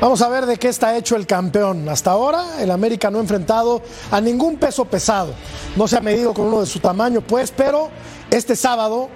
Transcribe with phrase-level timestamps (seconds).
[0.00, 1.86] Vamos a ver de qué está hecho el campeón.
[1.86, 5.34] Hasta ahora el América no ha enfrentado a ningún peso pesado.
[5.76, 7.90] No se ha medido con uno de su tamaño, pues, pero
[8.30, 9.10] este sábado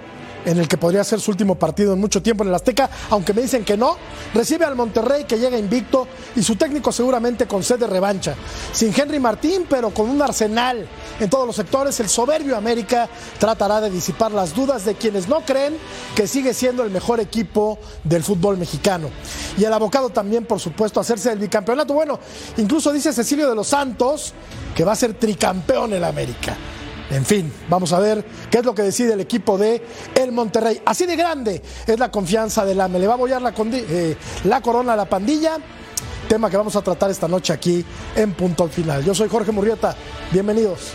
[0.45, 3.33] en el que podría ser su último partido en mucho tiempo en el Azteca, aunque
[3.33, 3.97] me dicen que no.
[4.33, 8.35] Recibe al Monterrey que llega invicto y su técnico seguramente con sed de revancha.
[8.71, 10.87] Sin Henry Martín, pero con un arsenal
[11.19, 15.41] en todos los sectores, el soberbio América tratará de disipar las dudas de quienes no
[15.41, 15.77] creen
[16.15, 19.09] que sigue siendo el mejor equipo del fútbol mexicano.
[19.57, 21.93] Y el abocado también, por supuesto, hacerse el bicampeonato.
[21.93, 22.19] Bueno,
[22.57, 24.33] incluso dice Cecilio de los Santos
[24.75, 26.57] que va a ser tricampeón el América.
[27.11, 29.81] En fin, vamos a ver qué es lo que decide el equipo de
[30.15, 30.81] El Monterrey.
[30.85, 32.99] Así de grande es la confianza del AME.
[32.99, 35.57] Le va a apoyar la, eh, la corona a la pandilla.
[36.27, 39.03] Tema que vamos a tratar esta noche aquí en Punto al Final.
[39.03, 39.95] Yo soy Jorge Murrieta.
[40.31, 40.93] Bienvenidos.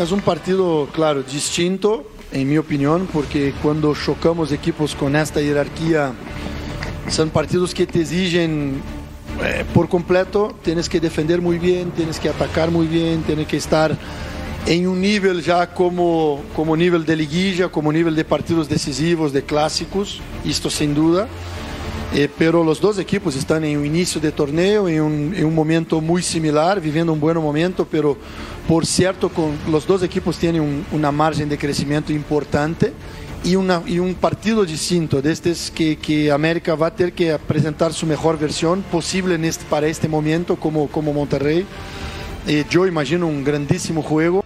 [0.00, 6.12] Es un partido, claro, distinto, en mi opinión, porque cuando chocamos equipos con esta jerarquía,
[7.08, 8.80] son partidos que te exigen
[9.44, 13.56] eh, por completo, tienes que defender muy bien, tienes que atacar muy bien, tienes que
[13.56, 13.96] estar
[14.66, 19.42] en un nivel ya como, como nivel de liguilla, como nivel de partidos decisivos, de
[19.42, 21.28] clásicos, esto sin duda.
[22.14, 25.54] Eh, pero los dos equipos están en un inicio de torneo, en un, en un,
[25.54, 28.16] momento muy similar, viviendo un buen momento, pero
[28.66, 32.92] por cierto, con, los dos equipos tienen un, una margen de crecimiento importante
[33.46, 37.92] y, una, y un partido distinto, desde que, que América va a tener que presentar
[37.92, 41.64] su mejor versión posible en este, para este momento como, como Monterrey.
[42.48, 44.42] Eh, yo imagino un grandísimo juego.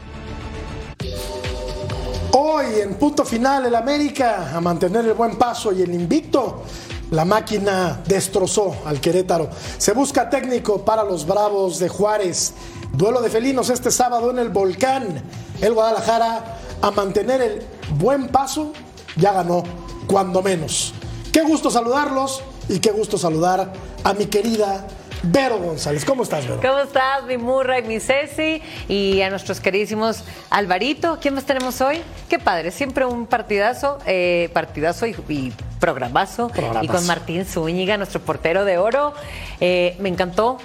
[2.32, 6.64] Hoy en punto final el América a mantener el buen paso y el invicto.
[7.10, 9.48] La máquina destrozó al Querétaro.
[9.78, 12.52] Se busca técnico para los Bravos de Juárez.
[12.92, 15.22] Duelo de felinos este sábado en el Volcán.
[15.62, 17.62] El Guadalajara a mantener el
[17.98, 18.72] buen paso
[19.20, 19.62] ya ganó,
[20.06, 20.94] cuando menos.
[21.32, 23.72] Qué gusto saludarlos y qué gusto saludar
[24.02, 24.86] a mi querida
[25.22, 26.04] Vero González.
[26.04, 26.60] ¿Cómo estás, Vero?
[26.62, 28.62] ¿Cómo estás, mi Murra y mi Ceci?
[28.88, 31.18] Y a nuestros queridísimos Alvarito.
[31.20, 32.00] ¿Quién más tenemos hoy?
[32.28, 36.48] Qué padre, siempre un partidazo, eh, partidazo y, y programazo.
[36.48, 36.84] Programazo.
[36.84, 39.12] Y con Martín Zúñiga, nuestro portero de oro.
[39.60, 40.58] Eh, me encantó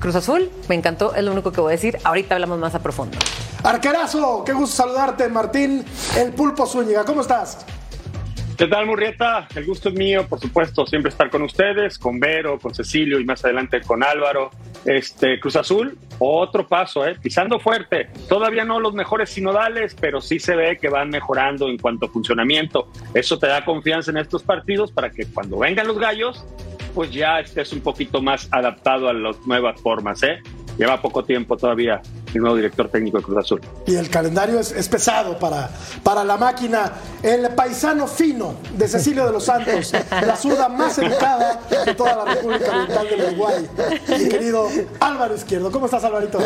[0.00, 1.98] Cruz Azul, me encantó, es lo único que voy a decir.
[2.02, 3.16] Ahorita hablamos más a profundo.
[3.62, 5.84] Arquerazo, qué gusto saludarte, Martín,
[6.16, 7.04] el pulpo Zúñiga.
[7.04, 7.58] ¿Cómo estás?
[8.60, 9.48] ¿Qué tal, Murrieta?
[9.54, 13.24] El gusto es mío, por supuesto, siempre estar con ustedes, con Vero, con Cecilio y
[13.24, 14.50] más adelante con Álvaro.
[14.84, 17.16] Este Cruz Azul, otro paso, ¿eh?
[17.18, 18.10] pisando fuerte.
[18.28, 22.10] Todavía no los mejores sinodales, pero sí se ve que van mejorando en cuanto a
[22.10, 22.90] funcionamiento.
[23.14, 26.44] Eso te da confianza en estos partidos para que cuando vengan los gallos,
[26.94, 30.22] pues ya estés un poquito más adaptado a las nuevas formas.
[30.22, 30.38] ¿eh?
[30.76, 32.02] Lleva poco tiempo todavía
[32.34, 33.60] el nuevo director técnico de Cruz Azul.
[33.86, 35.70] Y el calendario es, es, pesado para,
[36.02, 36.92] para la máquina.
[37.22, 42.34] El paisano fino de Cecilio de los Santos, la zurda más educada de toda la
[42.34, 43.68] República Oriental del Uruguay.
[44.08, 44.68] Mi querido
[45.00, 45.70] Álvaro Izquierdo.
[45.70, 46.38] ¿Cómo estás, Alvarito?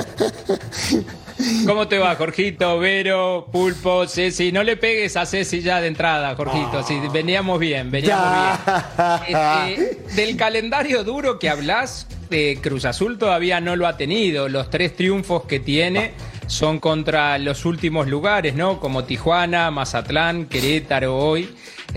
[1.66, 4.52] ¿Cómo te va, Jorgito, Vero, Pulpo, Ceci?
[4.52, 6.82] No le pegues a Ceci ya de entrada, Jorgito.
[6.82, 8.58] Sí, veníamos bien, veníamos
[8.96, 9.20] Ya.
[9.26, 9.82] bien.
[9.82, 14.48] Este, del calendario duro que hablas, de Cruz Azul todavía no lo ha tenido.
[14.48, 16.12] Los tres triunfos que tiene
[16.46, 18.80] son contra los últimos lugares, ¿no?
[18.80, 21.48] Como Tijuana, Mazatlán, Querétaro hoy.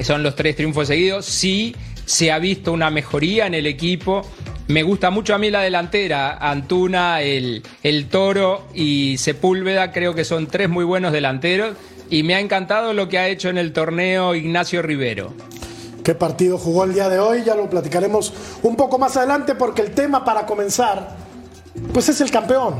[0.01, 1.25] Son los tres triunfos seguidos.
[1.25, 4.25] Sí se ha visto una mejoría en el equipo.
[4.67, 6.37] Me gusta mucho a mí la delantera.
[6.37, 11.75] Antuna, el, el Toro y Sepúlveda creo que son tres muy buenos delanteros.
[12.09, 15.33] Y me ha encantado lo que ha hecho en el torneo Ignacio Rivero.
[16.07, 17.43] ¿Qué partido jugó el día de hoy?
[17.43, 21.09] Ya lo platicaremos un poco más adelante porque el tema para comenzar,
[21.91, 22.75] pues es el campeón.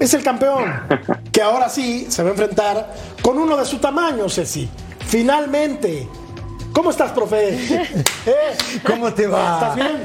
[0.00, 0.64] Es el campeón
[1.30, 4.66] que ahora sí se va a enfrentar con uno de su tamaño, Ceci.
[5.08, 6.08] Finalmente.
[6.72, 7.50] ¿Cómo estás, profe?
[8.24, 8.56] ¿Eh?
[8.82, 9.52] ¿Cómo te va?
[9.52, 10.02] ¿Estás bien?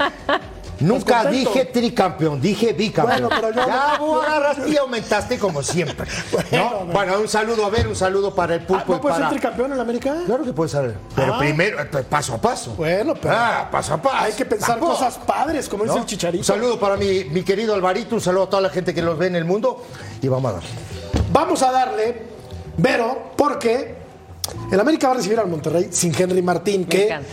[0.84, 3.30] Nunca dije tricampeón, dije bicampeón.
[3.30, 6.08] Bueno, pero yo- Ya vos agarraste y aumentaste como siempre.
[6.32, 6.94] Bueno, ¿no?
[6.94, 7.20] bueno.
[7.20, 9.30] Un saludo a ver, un saludo para el Ah, pulpo ¿No y puede ser para.
[9.32, 10.16] tricampeón en América?
[10.26, 10.96] Claro que puede ser.
[11.16, 11.40] Pero Ah.
[11.40, 12.74] primero, eh, paso a paso.
[12.76, 14.16] Bueno, pero Ah, paso a paso.
[14.18, 14.94] hay que pensar Tampoco.
[14.94, 16.02] cosas padres, como dice ¿no?
[16.02, 16.42] el chicharito.
[16.42, 19.18] Un saludo para mi, mi querido Alvarito, un saludo a toda la gente que los
[19.18, 19.84] ve en el mundo.
[20.22, 20.64] Y vamos a dar.
[21.32, 22.22] Vamos a darle,
[22.78, 23.96] Vero, porque
[24.72, 27.30] el América va a recibir al Monterrey sin Henry Martín, que encanta.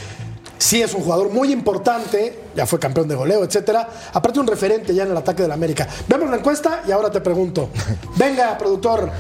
[0.61, 3.89] Sí es un jugador muy importante, ya fue campeón de goleo, etcétera.
[4.13, 5.89] Aparte un referente ya en el ataque del América.
[6.07, 7.71] Vemos la encuesta y ahora te pregunto.
[8.17, 9.11] Venga, productor.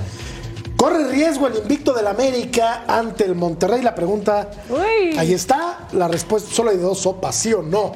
[0.76, 3.82] ¿Corre riesgo el invicto del América ante el Monterrey?
[3.82, 4.50] La pregunta.
[4.68, 5.16] Uy.
[5.18, 5.88] Ahí está.
[5.92, 7.92] La respuesta solo hay de dos sopas, sí o no.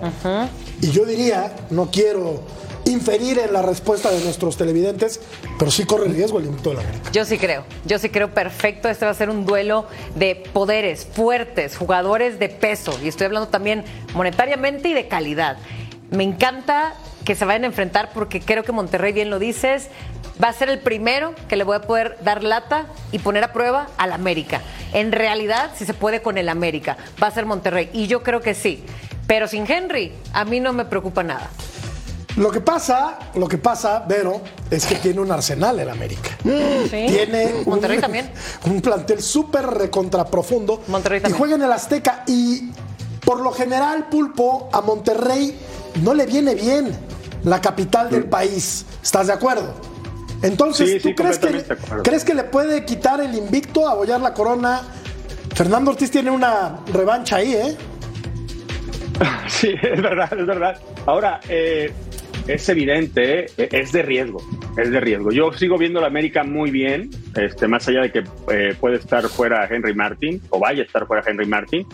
[0.81, 2.41] Y yo diría, no quiero
[2.87, 5.21] inferir en la respuesta de nuestros televidentes,
[5.59, 7.11] pero sí corre riesgo el invicto de la América.
[7.13, 8.89] Yo sí creo, yo sí creo perfecto.
[8.89, 12.99] Este va a ser un duelo de poderes fuertes, jugadores de peso.
[13.03, 13.85] Y estoy hablando también
[14.15, 15.57] monetariamente y de calidad.
[16.11, 16.95] Me encanta
[17.25, 19.89] que se vayan a enfrentar porque creo que Monterrey, bien lo dices,
[20.43, 23.53] va a ser el primero que le voy a poder dar lata y poner a
[23.53, 24.61] prueba al América.
[24.93, 27.91] En realidad, si se puede con el América, va a ser Monterrey.
[27.93, 28.85] Y yo creo que sí.
[29.27, 31.49] Pero sin Henry, a mí no me preocupa nada.
[32.37, 34.41] Lo que pasa, lo que pasa, Vero,
[34.71, 36.31] es que tiene un arsenal el América.
[36.43, 37.07] Sí.
[37.09, 38.31] Tiene Monterrey un, también.
[38.67, 40.83] un plantel súper recontraprofundo.
[40.89, 41.39] Monterrey Y también.
[41.39, 42.25] juega en el Azteca.
[42.27, 42.71] Y
[43.25, 45.57] por lo general, Pulpo, a Monterrey
[46.03, 46.91] no le viene bien
[47.45, 48.85] la capital del país.
[49.03, 49.73] ¿Estás de acuerdo?
[50.43, 51.65] Entonces, Sí, ¿tú sí, crees, que,
[52.03, 54.83] crees que le puede quitar el invicto a Bollar la corona?
[55.55, 57.77] Fernando Ortiz tiene una revancha ahí, ¿eh?
[59.49, 60.77] Sí, es verdad, es verdad.
[61.07, 61.93] Ahora, eh,
[62.47, 64.43] es evidente, eh, es de riesgo,
[64.77, 65.33] es de riesgo.
[65.33, 69.23] Yo sigo viendo la América muy bien, este, más allá de que eh, puede estar
[69.29, 71.87] fuera Henry Martin, o vaya a estar fuera Henry Martin,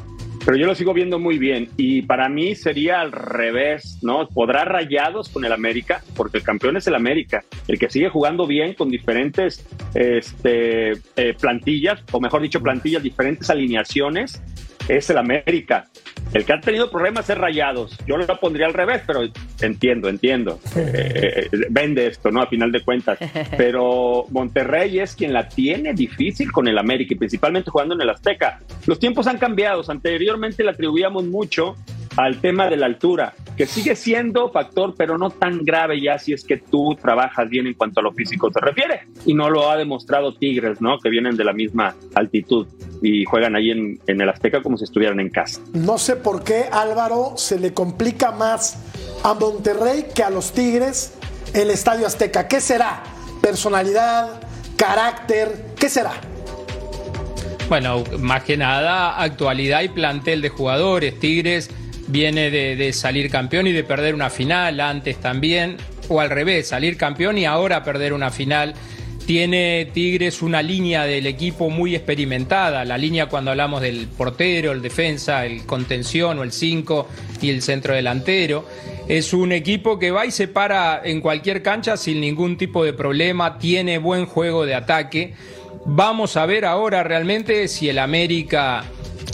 [0.45, 1.69] pero yo lo sigo viendo muy bien.
[1.77, 4.27] Y para mí sería al revés, ¿no?
[4.29, 8.47] Podrá rayados con el América, porque el campeón es el América, el que sigue jugando
[8.47, 14.43] bien con diferentes este, eh, plantillas, o mejor dicho, plantillas, diferentes alineaciones,
[14.89, 15.87] es el América.
[16.33, 17.99] El que ha tenido problemas es Rayados.
[18.07, 19.23] Yo lo pondría al revés, pero
[19.61, 20.61] entiendo, entiendo.
[20.77, 22.43] Eh, eh, vende esto, ¿no?
[22.43, 23.19] A final de cuentas.
[23.57, 28.11] Pero Monterrey es quien la tiene difícil con el América y principalmente jugando en el
[28.11, 28.61] Azteca.
[28.87, 29.83] Los tiempos han cambiado.
[29.89, 31.77] Anteriormente le atribuíamos mucho
[32.17, 36.33] al tema de la altura, que sigue siendo factor, pero no tan grave ya si
[36.33, 39.07] es que tú trabajas bien en cuanto a lo físico se refiere.
[39.27, 40.99] Y no lo ha demostrado Tigres, ¿no?
[40.99, 42.67] Que vienen de la misma altitud
[43.03, 45.61] y juegan ahí en, en el Azteca como si estuvieran en casa.
[45.73, 48.83] No sé por qué Álvaro se le complica más
[49.23, 51.19] a Monterrey que a los Tigres
[51.55, 52.49] el Estadio Azteca.
[52.49, 53.03] ¿Qué será?
[53.41, 54.43] ¿Personalidad?
[54.77, 55.75] ¿Carácter?
[55.79, 56.13] ¿Qué será?
[57.69, 61.21] Bueno, más que nada, actualidad y plantel de jugadores.
[61.21, 61.71] Tigres
[62.11, 65.77] viene de, salir campeón y de perder una final antes también,
[66.09, 68.75] o al revés, salir campeón y ahora perder una final.
[69.27, 74.83] Tiene Tigres una línea del equipo muy experimentada, la línea cuando hablamos del portero, el
[74.83, 77.09] defensa, el contención o el 5
[77.41, 78.67] y el centro delantero.
[79.07, 82.93] Es un equipo que va y se para en cualquier cancha sin ningún tipo de
[82.93, 85.35] problema, tiene buen juego de ataque.
[85.85, 88.85] Vamos a ver ahora realmente si el América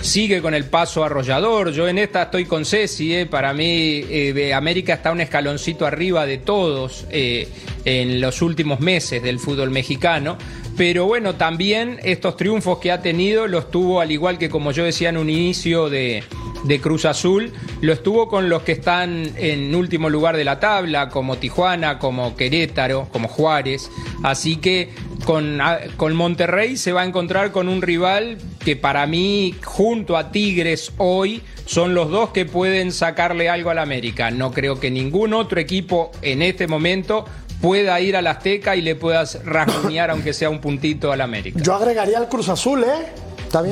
[0.00, 1.72] sigue con el paso arrollador.
[1.72, 3.26] Yo en esta estoy con Ceci, eh.
[3.26, 7.48] para mí eh, América está un escaloncito arriba de todos eh,
[7.84, 10.36] en los últimos meses del fútbol mexicano.
[10.76, 14.84] Pero bueno, también estos triunfos que ha tenido los tuvo, al igual que como yo
[14.84, 16.22] decía en un inicio de,
[16.64, 21.08] de Cruz Azul, lo estuvo con los que están en último lugar de la tabla,
[21.08, 23.90] como Tijuana, como Querétaro, como Juárez.
[24.22, 24.90] Así que
[25.24, 25.58] con,
[25.96, 30.92] con Monterrey se va a encontrar con un rival que para mí, junto a Tigres
[30.98, 34.30] hoy, son los dos que pueden sacarle algo al América.
[34.30, 37.24] No creo que ningún otro equipo en este momento
[37.60, 41.58] pueda ir al Azteca y le puedas rasguñar aunque sea un puntito al América.
[41.62, 43.06] Yo agregaría al Cruz Azul, ¿eh?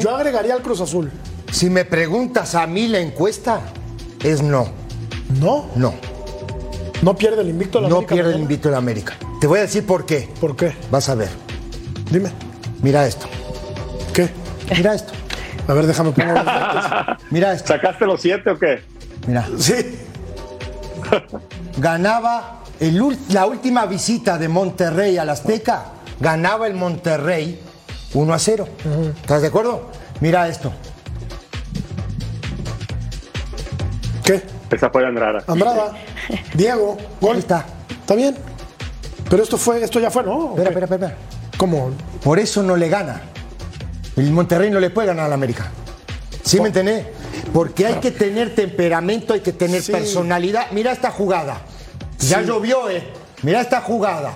[0.00, 1.11] Yo agregaría al Cruz Azul.
[1.52, 3.60] Si me preguntas a mí la encuesta,
[4.22, 4.68] es no.
[5.40, 5.94] No, No.
[7.02, 8.60] no pierde el invicto la No América pierde el mañana.
[8.62, 9.14] de la América.
[9.40, 10.28] Te voy a decir por qué.
[10.40, 10.74] ¿Por qué?
[10.90, 11.28] Vas a ver.
[12.10, 12.30] Dime.
[12.82, 13.26] Mira esto.
[14.12, 14.28] ¿Qué?
[14.76, 15.12] Mira esto.
[15.66, 16.34] A ver, déjame poner.
[17.30, 17.68] Mira esto.
[17.68, 18.82] ¿Sacaste los siete o qué?
[19.26, 19.46] Mira.
[19.58, 19.74] Sí.
[21.78, 25.86] Ganaba el la última visita de Monterrey al Azteca.
[26.20, 27.60] Ganaba el Monterrey
[28.14, 28.68] 1 a 0.
[29.20, 29.90] ¿Estás de acuerdo?
[30.20, 30.72] Mira esto.
[34.25, 34.43] ¿Qué?
[34.71, 35.45] Esa fue Andrada.
[35.47, 35.93] Andrada.
[36.54, 36.97] Diego.
[37.21, 37.35] Gol.
[37.35, 37.64] Ahí está.
[37.90, 38.37] ¿Está bien?
[39.28, 40.33] Pero esto fue, esto ya fue, ¿no?
[40.37, 41.16] ¿O Espera, espera, espera.
[41.57, 41.90] ¿Cómo?
[42.23, 43.21] Por eso no le gana.
[44.16, 45.71] El Monterrey no le puede ganar al América.
[46.43, 47.07] ¿Sí me entendés?
[47.52, 49.93] Porque hay que tener temperamento, hay que tener Sí.
[49.93, 50.71] personalidad.
[50.73, 51.59] Mira esta jugada.
[52.19, 53.02] Ya llovió, ¿eh?
[53.43, 54.33] Mira esta jugada.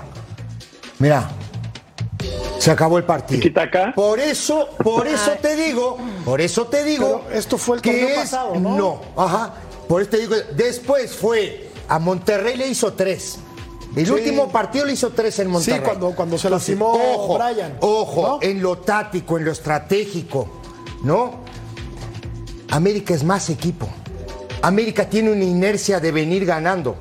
[0.98, 1.28] Mira.
[2.58, 3.40] Se acabó el partido.
[3.40, 3.94] Tiki-taka.
[3.94, 7.22] Por eso, por eso te digo, por eso te digo.
[7.28, 8.76] Pero esto fue el que torneo es- pasado, ¿no?
[8.76, 9.52] No, ajá.
[9.88, 13.38] Por eso te digo, después fue a Monterrey le hizo tres.
[13.96, 14.12] El Sí.
[14.12, 15.80] último partido le hizo tres en Monterrey.
[15.82, 18.38] cuando- cuando se lastimó ojo, Brian, Ojo, ¿no?
[18.42, 20.46] en lo táctico, en lo estratégico,
[21.02, 21.40] ¿no?
[22.70, 23.88] América es más equipo.
[24.60, 26.96] América tiene una inercia de venir ganando.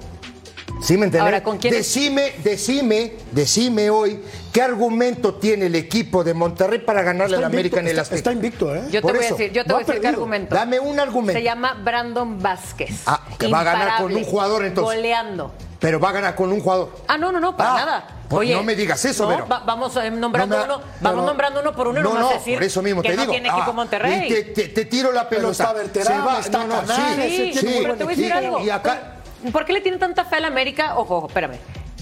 [0.81, 1.21] ¿Sí me entiendes?
[1.21, 1.79] Ahora, ¿con quién es?
[1.79, 4.19] Decime, decime, decime hoy
[4.57, 8.01] qué argumento tiene el equipo de Monterrey para ganarle Está al América en el está,
[8.01, 8.17] Azteca.
[8.17, 8.81] está invicto, ¿eh?
[8.85, 10.55] Yo te Por voy a decir, yo te no voy a decir qué argumento.
[10.55, 11.37] Dame un argumento.
[11.39, 13.03] Se llama Brandon Vázquez.
[13.05, 14.95] Ah, que va a ganar con un jugador, entonces.
[14.95, 15.53] Goleando.
[15.79, 16.91] pero va a ganar con un jugador.
[17.07, 18.07] Ah, no, no, no, para Ah, nada.
[18.29, 19.47] pues no me digas eso, no, Vero.
[19.47, 22.13] va- vamos eh, nombrando No me- uno, vamos pero- nombrando uno por uno y no,
[22.15, 23.31] no, no, decir por eso mismo que te no digo.
[23.33, 24.25] tiene equipo Ah, Monterrey.
[24.25, 25.63] y Te, te- te tiro la Pero pelota.
[25.65, 28.17] está Berterame, Se va- está no, no, Canales, sí, sí, muy pero te voy a
[28.17, 28.59] y- decir algo.
[28.61, 30.95] Y acá, ¿Por- ¿Por qué le tiene tanta fe a la América?
[30.97, 31.57] Ojo, ojo, espérame.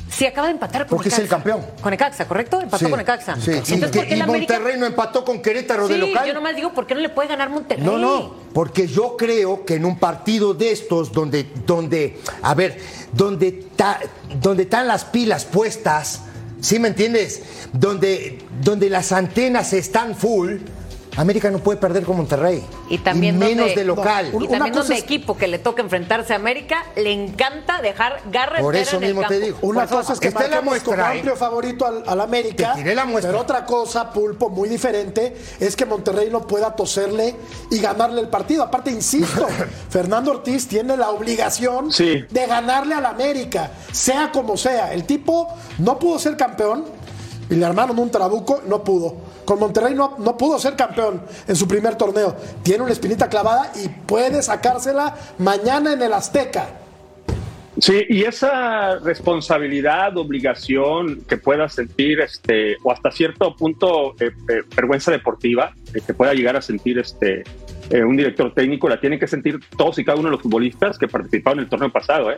[0.09, 1.65] Si acaba de empatar con Porque es el campeón.
[1.81, 2.62] Con Ecaxa, ¿correcto?
[2.62, 3.35] Empató sí, con Ecaxa.
[3.35, 3.51] sí.
[3.51, 4.53] Entonces, Y, ¿por que- qué y la América?
[4.53, 6.27] Monterrey no empató con Querétaro de Sí, local.
[6.27, 7.83] yo nomás digo, ¿por qué no le puede ganar Monterrey?
[7.83, 12.77] No, no, porque yo creo que en un partido de estos donde, donde a ver,
[13.12, 14.00] donde, ta-
[14.41, 16.21] donde están las pilas puestas,
[16.62, 17.41] ¿sí me entiendes?
[17.74, 20.57] Donde, donde las antenas están full,
[21.17, 22.63] América no puede perder con Monterrey.
[22.89, 24.29] Y también menos donde- de local.
[24.34, 27.12] No, Y Una también cosa donde es- equipo que le toca enfrentarse a América, le
[27.13, 29.45] encanta dejar garra Por eso en el mismo te campo.
[29.45, 29.57] digo.
[29.62, 30.79] Una cosa es que Esta es la como ¿eh?
[31.01, 33.31] amplio favorito al, al América, Te tiré la muestra.
[33.31, 37.36] pero otra cosa, Pulpo, muy diferente, es que Monterrey no pueda toserle
[37.72, 38.63] y ganarle el partido.
[38.63, 39.48] Aparte, insisto,
[39.89, 42.25] Fernando Ortiz tiene la obligación Sí.
[42.29, 44.93] de ganarle al América, sea como sea.
[44.93, 45.48] El tipo
[45.79, 46.86] no pudo ser campeón
[47.50, 49.15] y le armaron un trabuco, no pudo.
[49.46, 52.36] Con Monterrey no, no pudo ser campeón en su primer torneo.
[52.64, 56.68] Tiene una espinita clavada y puede sacársela mañana en el Azteca.
[57.78, 64.62] Sí, y esa responsabilidad, obligación que pueda sentir, este, o hasta cierto punto eh, eh,
[64.74, 67.44] vergüenza deportiva, eh, que pueda llegar a sentir este,
[67.90, 70.98] eh, un director técnico, la tienen que sentir todos y cada uno de los futbolistas
[70.98, 72.30] que participaron en el torneo pasado.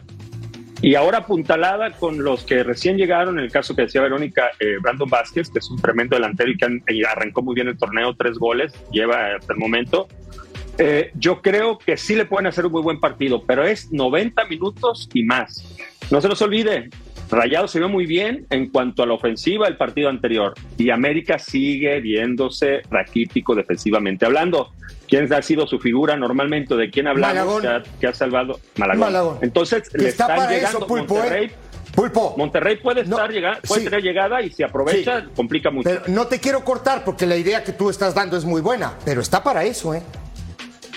[0.81, 4.75] Y ahora apuntalada con los que recién llegaron, en el caso que decía Verónica, eh,
[4.79, 8.38] Brandon Vázquez, que es un tremendo delantero y que arrancó muy bien el torneo, tres
[8.38, 10.07] goles, lleva hasta el momento.
[10.77, 14.46] Eh, yo creo que sí le pueden hacer un muy buen partido, pero es 90
[14.46, 15.65] minutos y más.
[16.12, 16.89] No se nos olvide,
[17.29, 21.38] Rayado se vio muy bien en cuanto a la ofensiva el partido anterior y América
[21.39, 24.72] sigue viéndose raquítico defensivamente hablando.
[25.10, 26.75] ¿Quién ha sido su figura normalmente?
[26.75, 28.60] ¿De quién hablamos que ha, que ha salvado?
[28.77, 29.00] Malagón.
[29.01, 29.38] Malagón.
[29.41, 31.46] Entonces, le está están para llegando eso, Pulpo, Monterrey.
[31.48, 31.51] ¿eh?
[31.96, 32.36] Pulpo.
[32.38, 33.86] Monterrey puede, No, estar llega- puede sí.
[33.89, 35.27] tener llegada y si aprovecha, Sí.
[35.36, 35.89] complica mucho.
[35.89, 38.93] Pero no te quiero cortar porque la idea que tú estás dando es muy buena,
[39.03, 40.03] pero está para eso, ¿eh?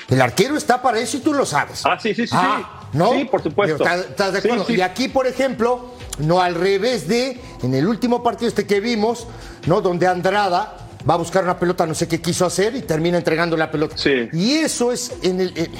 [0.08, 1.84] El arquero está para eso y tú lo sabes.
[1.86, 2.79] Ah, sí, sí, sí, Ah, sí.
[2.92, 3.12] ¿No?
[3.12, 3.84] Sí, por supuesto.
[3.84, 4.64] ¿Estás, de acuerdo?
[4.66, 4.74] sí.
[4.74, 9.26] Y aquí, por ejemplo, no al revés de, en el último partido este que vimos,
[9.66, 9.80] ¿no?
[9.80, 10.76] Donde Andrada
[11.08, 13.96] va a buscar una pelota, no sé qué quiso hacer y termina entregando la pelota.
[13.96, 14.28] Sí.
[14.32, 15.70] Y eso es, en el,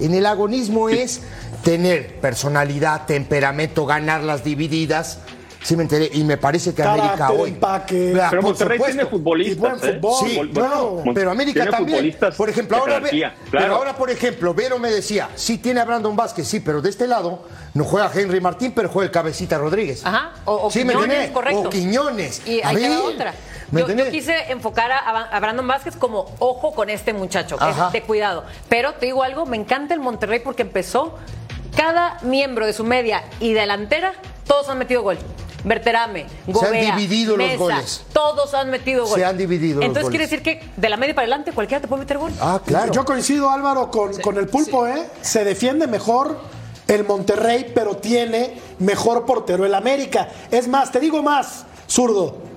[0.00, 1.22] en el agonismo es
[1.62, 5.18] tener personalidad, temperamento, ganar las divididas.
[5.62, 7.50] Sí me enteré, y me parece que Carácter, América hoy...
[7.50, 8.12] empaque.
[8.14, 8.96] Pero por Monterrey supuesto.
[8.96, 9.56] tiene futbolistas.
[9.56, 9.98] Y buen ¿eh?
[10.00, 10.14] fútbol.
[10.28, 11.98] Sí, Fútbol- claro, pero América tiene también.
[11.98, 13.02] futbolistas Por ejemplo, ahora,
[13.50, 16.88] pero ahora, por ejemplo, Vero me decía, sí tiene a Brandon Vázquez, sí, pero de
[16.88, 17.42] este lado
[17.74, 20.04] no juega Henry Martín, pero juega el Cabecita Rodríguez.
[20.06, 21.30] Ajá, o, o Sí, ¿me Quiñones, entendés?
[21.32, 21.60] correcto.
[21.60, 22.46] O Quiñones.
[22.46, 23.34] Y A ahí ver, otra.
[23.70, 27.92] ¿me Yo, quise enfocar a, a Brandon Vázquez como ojo con este muchacho, que es
[27.92, 28.44] de cuidado.
[28.70, 31.18] Pero te digo algo, me encanta el Monterrey porque empezó
[31.76, 34.14] cada miembro de su media y delantera,
[34.46, 35.18] todos han metido gol.
[35.64, 38.04] Berterame, Gobea, dividido los goles.
[38.12, 39.18] Todos han metido gol.
[39.18, 40.42] Se han dividido los Entonces quiere goles.
[40.42, 42.32] decir que de la media para adelante cualquiera te puede meter gol.
[42.40, 42.92] Ah, claro.
[42.92, 45.08] Yo coincido, Álvaro, con, con el pulpo, ¿eh?
[45.20, 46.38] Se defiende mejor
[46.88, 50.28] el Monterrey, pero tiene mejor portero el América.
[50.50, 52.49] Es más, te digo más, zurdo.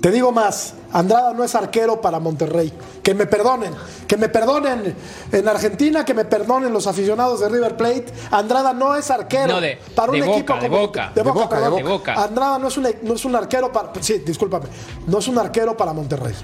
[0.00, 2.72] Te digo más, Andrada no es arquero para Monterrey.
[3.02, 3.72] Que me perdonen,
[4.06, 4.94] que me perdonen
[5.32, 8.06] en Argentina, que me perdonen los aficionados de River Plate.
[8.30, 11.12] Andrada no es arquero No, de- para un de equipo Boca, de como Boca.
[11.14, 11.70] de Boca, de perdón.
[11.70, 11.82] Boca.
[11.82, 12.14] De Boca.
[12.22, 14.66] Andrada no es un no es un arquero para sí, discúlpame,
[15.06, 16.34] no es un arquero para Monterrey.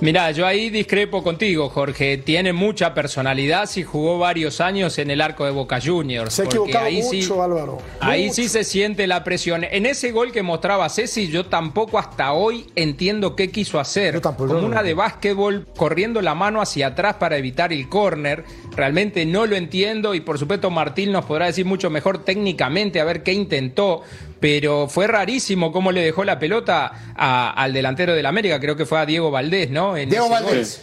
[0.00, 2.16] Mirá, yo ahí discrepo contigo, Jorge.
[2.16, 6.32] Tiene mucha personalidad si jugó varios años en el arco de Boca Juniors.
[6.32, 7.78] Se equivocado ahí mucho, sí, Álvaro.
[8.00, 8.36] Ahí Mucho.
[8.36, 9.62] sí se siente la presión.
[9.62, 14.14] En ese gol que mostraba Ceci, yo tampoco hasta hoy entiendo qué quiso hacer.
[14.14, 14.66] Yo tampoco, Como no.
[14.68, 18.44] una de básquetbol, corriendo la mano hacia atrás para evitar el córner.
[18.74, 23.04] Realmente no lo entiendo y por supuesto Martín nos podrá decir mucho mejor técnicamente a
[23.04, 24.02] ver qué intentó.
[24.40, 28.86] Pero fue rarísimo cómo le dejó la pelota a- al delantero del América, creo que
[28.86, 29.96] fue a Diego Valdés, ¿no?
[29.96, 30.42] En Diego gol.
[30.44, 30.80] Valdés.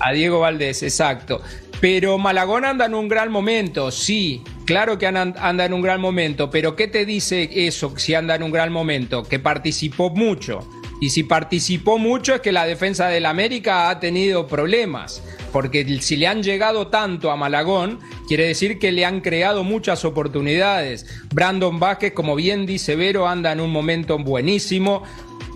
[0.00, 1.40] A Diego Valdés, exacto.
[1.80, 6.00] Pero Malagón anda en un gran momento, sí, claro que an- anda en un gran
[6.00, 9.22] momento, pero ¿qué te dice eso si anda en un gran momento?
[9.22, 10.66] Que participó mucho.
[11.00, 15.22] Y si participó mucho es que la defensa del América ha tenido problemas,
[15.52, 17.98] porque si le han llegado tanto a Malagón,
[18.28, 21.06] quiere decir que le han creado muchas oportunidades.
[21.32, 25.02] Brandon Vázquez, como bien dice Vero, anda en un momento buenísimo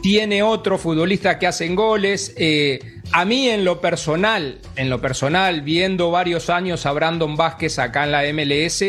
[0.02, 2.32] tiene otro futbolista que hacen goles.
[2.36, 2.78] Eh,
[3.12, 8.04] a mí en lo personal, en lo personal, viendo varios años a Brandon Vázquez acá
[8.04, 8.84] en la MLS,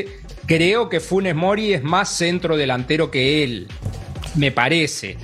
[0.46, 3.68] creo que Funes Mori es más centro delantero que él,
[4.36, 5.18] me parece.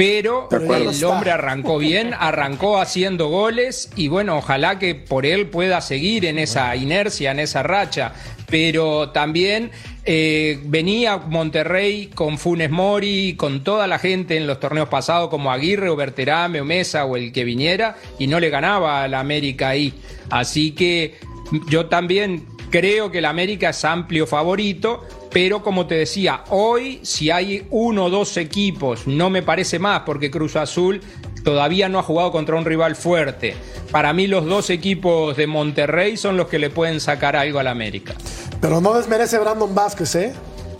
[0.00, 5.82] Pero el hombre arrancó bien, arrancó haciendo goles y bueno, ojalá que por él pueda
[5.82, 8.14] seguir en esa inercia, en esa racha.
[8.46, 9.70] Pero también
[10.06, 15.52] eh, venía Monterrey con Funes Mori, con toda la gente en los torneos pasados como
[15.52, 19.20] Aguirre o Berterame o Mesa o el que viniera y no le ganaba a la
[19.20, 19.92] América ahí.
[20.30, 21.18] Así que
[21.68, 27.30] yo también creo que el América es amplio favorito, pero como te decía, hoy si
[27.30, 31.00] hay uno o dos equipos, no me parece más, porque Cruz Azul
[31.44, 33.54] todavía no ha jugado contra un rival fuerte.
[33.90, 37.68] Para mí los dos equipos de Monterrey son los que le pueden sacar algo al
[37.68, 38.14] América.
[38.60, 40.32] Pero no desmerece Brandon Vázquez, ¿eh?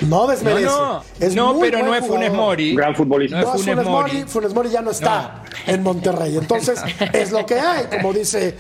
[0.08, 0.64] No desmerece.
[0.66, 2.32] No, no, Es no muy pero no es Funes.
[2.32, 2.74] Mori.
[2.74, 3.40] Gran futbolista.
[3.40, 4.24] No No, es es Funes Mori.
[4.26, 6.36] Funes Mori ya no está en Monterrey.
[6.36, 6.80] Entonces,
[7.12, 8.56] es lo que hay, como dice,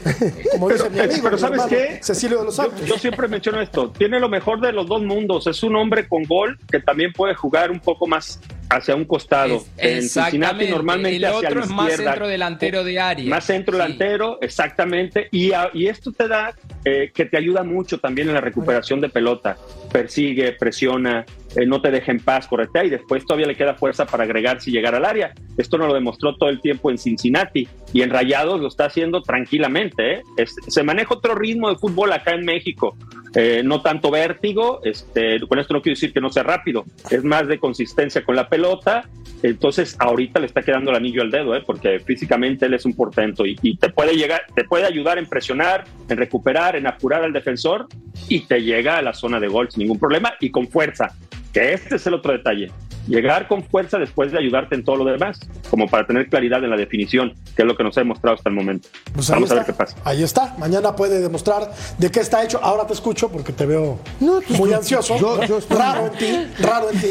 [0.52, 2.00] como dice mi Pero- amigo, pero mi ¿sabes hermano, qué?
[2.02, 2.86] Cecilio de los Yo, Santos.
[2.86, 3.90] yo siempre menciono esto.
[3.90, 5.46] Tiene lo mejor de los dos mundos.
[5.46, 9.56] Es un hombre con gol que también puede jugar un poco más hacia un costado.
[9.56, 13.28] Es- en Cincinnati normalmente El hacia la es más centro delantero de área.
[13.28, 13.82] Más centro Sí.
[13.82, 15.28] delantero, exactamente.
[15.32, 19.00] Y, a- y esto te da, eh, que te ayuda mucho también en la recuperación
[19.00, 19.56] de pelota.
[19.92, 21.24] Persigue, presiona,
[21.56, 22.84] eh, no te deja en paz, correcta.
[22.84, 25.32] Y después todavía le queda fuerza para agregar si llegar al área.
[25.58, 27.68] Esto nos lo demostró todo el tiempo en Cincinnati.
[27.92, 30.14] Y en Rayados lo está haciendo tranquilamente.
[30.14, 30.22] ¿eh?
[30.36, 32.96] Es- se maneja otro ritmo de fútbol acá en México.
[33.34, 37.22] Eh, no tanto vértigo, este, con esto no quiero decir que no sea rápido, es
[37.22, 39.08] más de consistencia con la pelota,
[39.42, 41.62] entonces ahorita le está quedando el anillo al dedo, ¿eh?
[41.64, 45.26] porque físicamente él es un portento y, y te puede llegar, te puede ayudar en
[45.26, 47.86] presionar, en recuperar, en apurar al defensor
[48.28, 51.14] y te llega a la zona de gol sin ningún problema y con fuerza,
[51.52, 52.72] que este es el otro detalle.
[53.06, 56.70] Llegar con fuerza después de ayudarte en todo lo demás, como para tener claridad en
[56.70, 58.88] la definición, que es lo que nos ha demostrado hasta el momento.
[59.14, 59.96] Pues Vamos a ver qué pasa.
[60.04, 60.54] Ahí está.
[60.58, 62.60] Mañana puede demostrar de qué está hecho.
[62.62, 65.16] Ahora te escucho porque te veo No, tú- muy ansioso.
[65.18, 67.10] yo- yo estoy- Raro en ti, raro en ti.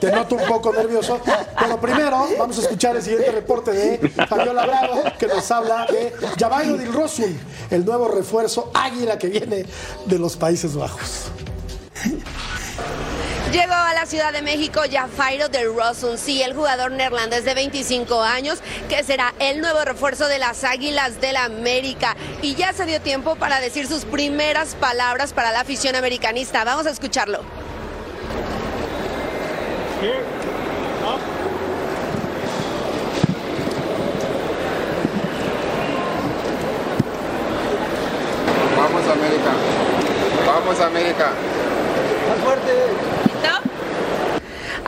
[0.00, 1.20] Te noto un poco nervioso.
[1.58, 6.12] Pero primero vamos a escuchar el siguiente reporte de Fabiola Bravo, que nos habla de
[6.38, 7.38] Javairo Del Rosun,
[7.70, 9.64] el nuevo refuerzo águila que viene
[10.06, 11.30] de los Países Bajos.
[13.52, 18.20] Llegó a la Ciudad de México Jafairo de Rossum, sí, el jugador neerlandés de 25
[18.20, 18.58] años,
[18.90, 22.14] que será el nuevo refuerzo de las Águilas del América.
[22.42, 26.62] Y ya se dio tiempo para decir sus primeras palabras para la afición americanista.
[26.64, 27.40] Vamos a escucharlo.
[38.76, 39.52] Vamos América.
[40.46, 41.32] Vamos América.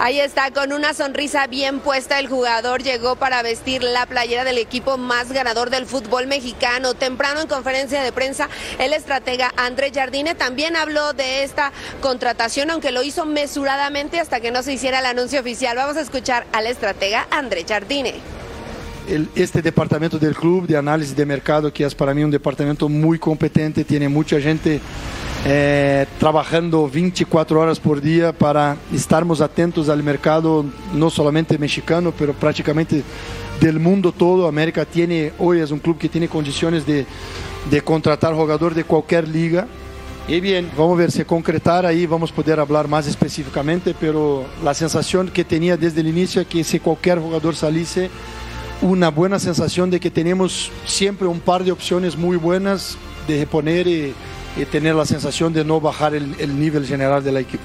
[0.02, 4.56] Ahí está, con una sonrisa bien puesta, el jugador llegó para vestir la playera del
[4.56, 6.94] equipo más ganador del fútbol mexicano.
[6.94, 12.92] Temprano en conferencia de prensa, el estratega André Jardine también habló de esta contratación, aunque
[12.92, 15.76] lo hizo mesuradamente hasta que no se hiciera el anuncio oficial.
[15.76, 18.14] Vamos a escuchar al estratega André Jardine.
[19.34, 23.18] este departamento del club de análisis de mercado, que es para mí un departamento muy
[23.18, 24.80] competente, tiene mucha gente
[25.46, 32.34] eh, trabajando 24 horas por día para estarmos atentos al mercado, no solamente mexicano, pero
[32.34, 33.02] prácticamente
[33.58, 34.46] del mundo todo.
[34.46, 37.06] América tiene, hoy es un club que tiene condiciones de,
[37.70, 39.66] de contratar jugador de cualquier liga.
[40.28, 44.44] Y bien, vamos a ver si concretar ahí, vamos a poder hablar más específicamente, pero
[44.62, 48.10] la sensación que tenía desde el inicio es que si cualquier jugador saliese,
[48.82, 53.86] una buena sensación de que tenemos siempre un par de opciones muy buenas de reponer
[53.86, 54.14] y,
[54.56, 57.62] y tener la sensación de no bajar el, el nivel general del equipo.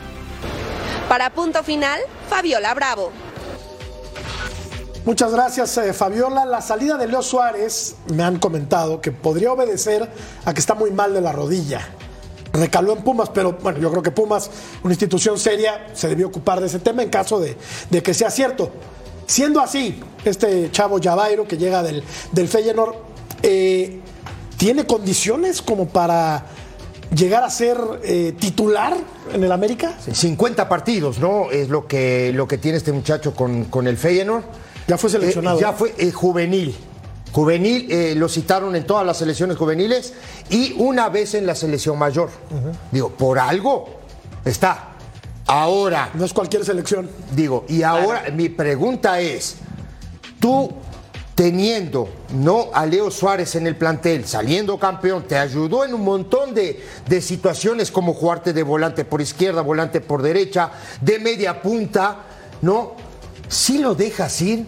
[1.09, 3.11] Para punto final, Fabiola Bravo.
[5.05, 6.45] Muchas gracias, eh, Fabiola.
[6.45, 10.09] La salida de Leo Suárez, me han comentado que podría obedecer
[10.45, 11.87] a que está muy mal de la rodilla.
[12.51, 14.49] Recaló en Pumas, pero bueno, yo creo que Pumas,
[14.81, 17.55] una institución seria, se debió ocupar de ese tema en caso de,
[17.91, 18.71] de que sea cierto.
[19.27, 22.95] Siendo así, este chavo Javairo que llega del, del Feyenoord,
[23.43, 24.01] eh,
[24.57, 26.45] ¿tiene condiciones como para
[27.15, 28.95] llegar a ser eh, titular
[29.33, 29.93] en el América?
[30.11, 31.51] 50 partidos, ¿no?
[31.51, 34.43] Es lo que, lo que tiene este muchacho con, con el Feyenoord.
[34.87, 35.57] Ya fue seleccionado.
[35.57, 36.75] Eh, ya fue eh, juvenil.
[37.31, 40.13] Juvenil, eh, lo citaron en todas las selecciones juveniles
[40.49, 42.29] y una vez en la selección mayor.
[42.91, 43.89] Digo, por algo
[44.45, 44.91] está.
[45.47, 47.09] Ahora, No es cualquier selección.
[47.35, 49.57] digo, y ahora mi pregunta es,
[50.39, 50.71] tú
[51.35, 56.53] teniendo no a Leo Suárez en el plantel, saliendo campeón, te ayudó en un montón
[56.53, 60.71] de, de situaciones como jugarte de volante por izquierda, volante por derecha,
[61.01, 62.23] de media punta,
[62.61, 62.93] ¿no?
[63.49, 64.65] Si lo dejas ir,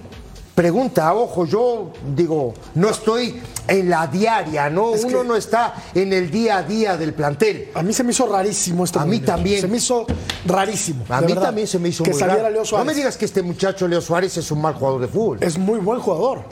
[0.57, 4.95] pregunta, ojo, yo digo, no estoy en la diaria, ¿no?
[4.95, 7.69] Es Uno no está en el día a día del plantel.
[7.75, 8.99] A mí se me hizo rarísimo esto.
[8.99, 9.61] A mí también.
[9.61, 10.07] Se me hizo
[10.47, 11.05] rarísimo.
[11.09, 12.49] A mí verdad, también se me hizo que muy saliera.
[12.49, 12.87] Leo No Suárez.
[12.87, 15.37] me digas que este muchacho Leo Suárez es un mal jugador de fútbol.
[15.41, 16.45] Es muy buen jugador.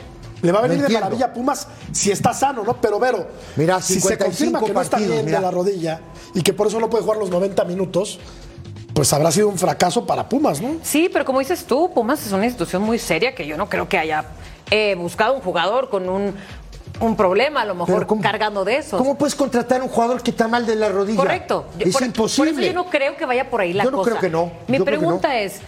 [0.44, 2.80] Le va a venir de maravilla a Pumas si está sano, ¿no?
[2.80, 5.40] Pero Vero, Mira, si se 55 confirma que no está bien mira.
[5.40, 6.02] de la rodilla
[6.36, 8.20] y que por eso no puede jugar los 90 minutos,
[8.96, 10.78] pues habrá sido un fracaso para Pumas, ¿no?
[10.82, 13.88] Sí, pero como dices tú, Pumas es una institución muy seria que yo no creo
[13.90, 14.24] que haya
[14.72, 16.34] eh, buscado un jugador con un,
[17.02, 18.98] un problema, a lo mejor ¿cómo- cargando de eso.
[18.98, 21.18] ¿Cómo puedes contratar a un jugador que está mal de la rodilla?
[21.18, 21.66] Correcto.
[21.78, 22.54] Yo- Es por, imposible.
[22.54, 24.12] Por eso yo no creo que vaya por ahí la Yo no cosa.
[24.12, 24.52] creo que no.
[24.68, 25.60] Mi Yo pregunta es.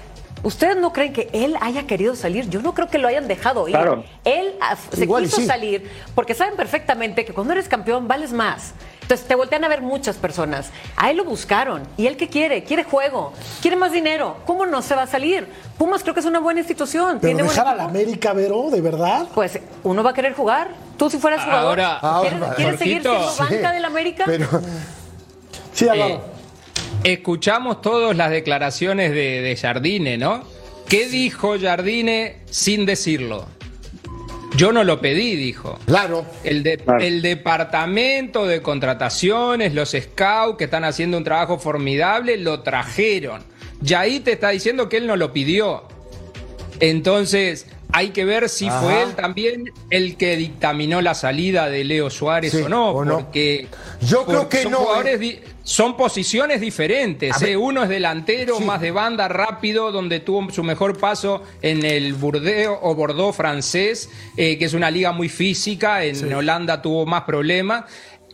[0.44, 2.50] ¿Ustedes no creen que él haya querido salir?
[2.50, 3.76] Yo no creo que lo hayan dejado ir.
[3.76, 4.04] Claro.
[4.24, 5.46] Él ah, se Igual quiso sí.
[5.46, 8.74] salir porque saben perfectamente que cuando eres campeón vales más.
[9.02, 10.70] Entonces te voltean a ver muchas personas.
[10.98, 11.84] A él lo buscaron.
[11.96, 12.64] ¿Y él qué quiere?
[12.66, 13.32] Quiere juego.
[13.62, 14.36] Quiere más dinero.
[14.46, 15.48] ¿Cómo no se va a salir?
[15.78, 17.20] Pumas creo que es una buena institución.
[17.22, 17.84] Pero tiene dejar a la.
[17.86, 19.28] América, Vero, ¿de verdad?
[19.34, 20.70] Pues uno va a querer jugar.
[20.98, 24.24] Tú si fueras jugador, Ahora- ¿quieres, Ahora, quieres seguir siendo banca del América?
[24.26, 24.48] Pero,
[25.74, 26.16] Sí, Álvaro.
[26.16, 26.20] Eh,
[27.04, 30.44] escuchamos todos las declaraciones de, de Jardine, ¿no?
[30.88, 33.46] ¿Qué dijo Jardine sin decirlo?
[34.56, 35.78] Yo no lo pedí, dijo.
[35.86, 36.26] claro.
[36.44, 37.04] El, de- Claro.
[37.04, 43.44] el departamento de contrataciones, los scouts que están haciendo un trabajo formidable, lo trajeron.
[43.82, 45.84] Yaí te está diciendo que él no lo pidió.
[46.80, 48.82] Entonces, hay que ver si Ajá.
[48.82, 52.92] fue él también el que dictaminó la salida de Leo Suárez Sí, o no.
[52.92, 53.20] o no.
[53.20, 53.68] Porque
[54.02, 55.44] Yo creo porque que son no, jugadores eh.
[55.64, 57.42] son posiciones diferentes.
[57.42, 57.56] ¿eh?
[57.58, 58.64] Uno es delantero, Sí.
[58.66, 64.10] más de banda, rápido, donde tuvo su mejor paso en el Burdeos o Bordeaux francés,
[64.36, 66.04] eh, que es una liga muy física.
[66.04, 67.86] En Holanda tuvo más problemas.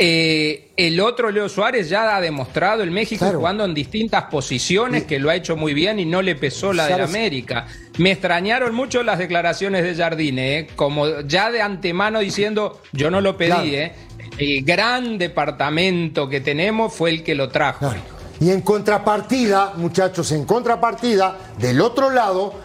[0.06, 3.38] Eh, el otro, Leo Suárez, ya ha demostrado en México Claro.
[3.40, 6.88] jugando en distintas posiciones que lo ha hecho muy bien y no le pesó la
[6.88, 7.10] del ¿Sabes?
[7.10, 7.68] América.
[8.00, 10.68] Me extrañaron mucho las declaraciones de Jardine, ¿eh?
[10.76, 13.64] como ya de antemano diciendo, yo no lo pedí, Claro.
[13.66, 13.94] ¿eh?
[14.40, 17.88] el gran departamento que tenemos fue el que lo trajo.
[17.88, 18.02] Claro.
[18.42, 22.56] Y en contrapartida, muchachos, en contrapartida, del otro lado,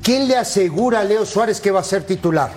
[0.00, 2.52] ¿quién le asegura a Leo Suárez que va a ser titular?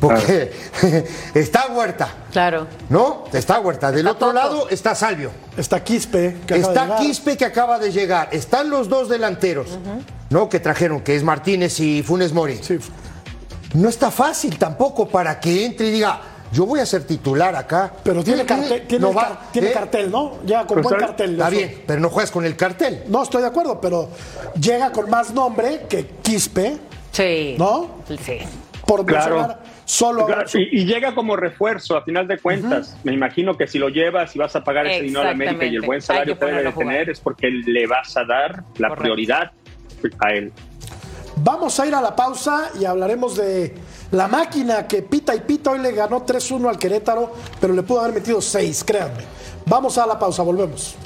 [0.00, 0.52] Porque
[1.34, 2.66] está Huerta, Claro.
[2.88, 3.24] ¿no?
[3.32, 3.90] Está Huerta.
[3.90, 5.30] Del Está otro lado está Salvio.
[5.56, 6.96] Está Quispe, que acaba de Está.
[6.98, 8.28] Quispe que acaba de llegar.
[8.32, 9.78] Están los dos delanteros,
[10.30, 10.48] ¿no?
[10.48, 12.58] Que trajeron, que es Martínez y Funes Mori.
[12.62, 12.78] Sí.
[13.74, 16.20] No está fácil tampoco para que entre y diga,
[16.52, 17.92] yo voy a ser titular acá.
[18.02, 19.72] Pero tiene, cartel, tiene, no el va, car- tiene ¿eh?
[19.72, 20.38] cartel, ¿no?
[20.44, 21.32] Llega con Pues buen cartel.
[21.32, 21.56] Está eso.
[21.56, 23.04] bien, pero no juegas con el cartel.
[23.08, 24.08] No, estoy de acuerdo, pero
[24.58, 26.78] llega con más nombre que Quispe,
[27.12, 27.56] Sí.
[27.58, 28.02] ¿no?
[28.24, 28.38] Sí.
[28.86, 29.34] Por Claro.
[29.36, 32.94] mencionar solo Claro, y, y llega como refuerzo, a final de cuentas.
[33.04, 35.64] Me imagino que si lo llevas y vas a pagar ese dinero a la América
[35.64, 38.88] y el buen salario que debe de tener es porque le vas a dar la
[38.88, 38.96] Correcto.
[39.02, 39.52] prioridad
[40.20, 40.52] a él.
[41.36, 43.74] Vamos a ir a la pausa y hablaremos de
[44.10, 45.70] la máquina que pita y pita.
[45.70, 49.22] Hoy le ganó 3-1 al Querétaro, pero le pudo haber metido 6, créanme.
[49.64, 50.96] Vamos a la pausa, volvemos.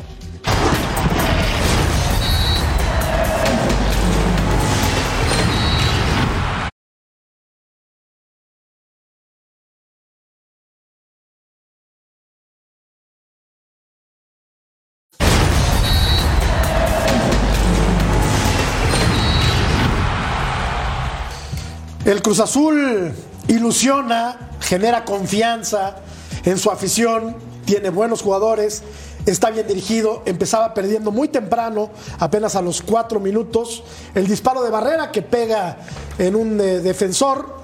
[22.12, 23.10] El Cruz Azul
[23.48, 25.96] ilusiona, genera confianza
[26.44, 28.82] en su afición, tiene buenos jugadores,
[29.24, 33.82] está bien dirigido, empezaba perdiendo muy temprano, apenas a los cuatro minutos.
[34.14, 35.78] El disparo de barrera que pega
[36.18, 37.62] en un eh, defensor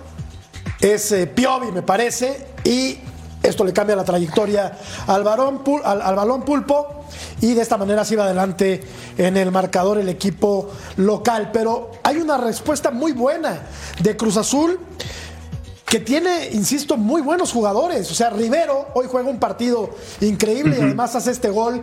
[0.80, 3.00] es eh, Piovi, me parece, y
[3.42, 7.04] esto le cambia la trayectoria al, varón Pul- al, al balón pulpo
[7.40, 8.82] y de esta manera se iba adelante
[9.16, 11.50] en el marcador el equipo local.
[11.52, 13.60] Pero hay una respuesta muy buena
[14.02, 14.78] de Cruz Azul
[15.86, 18.10] que tiene, insisto, muy buenos jugadores.
[18.10, 19.88] O sea, Rivero hoy juega un partido
[20.20, 21.82] increíble y además hace este gol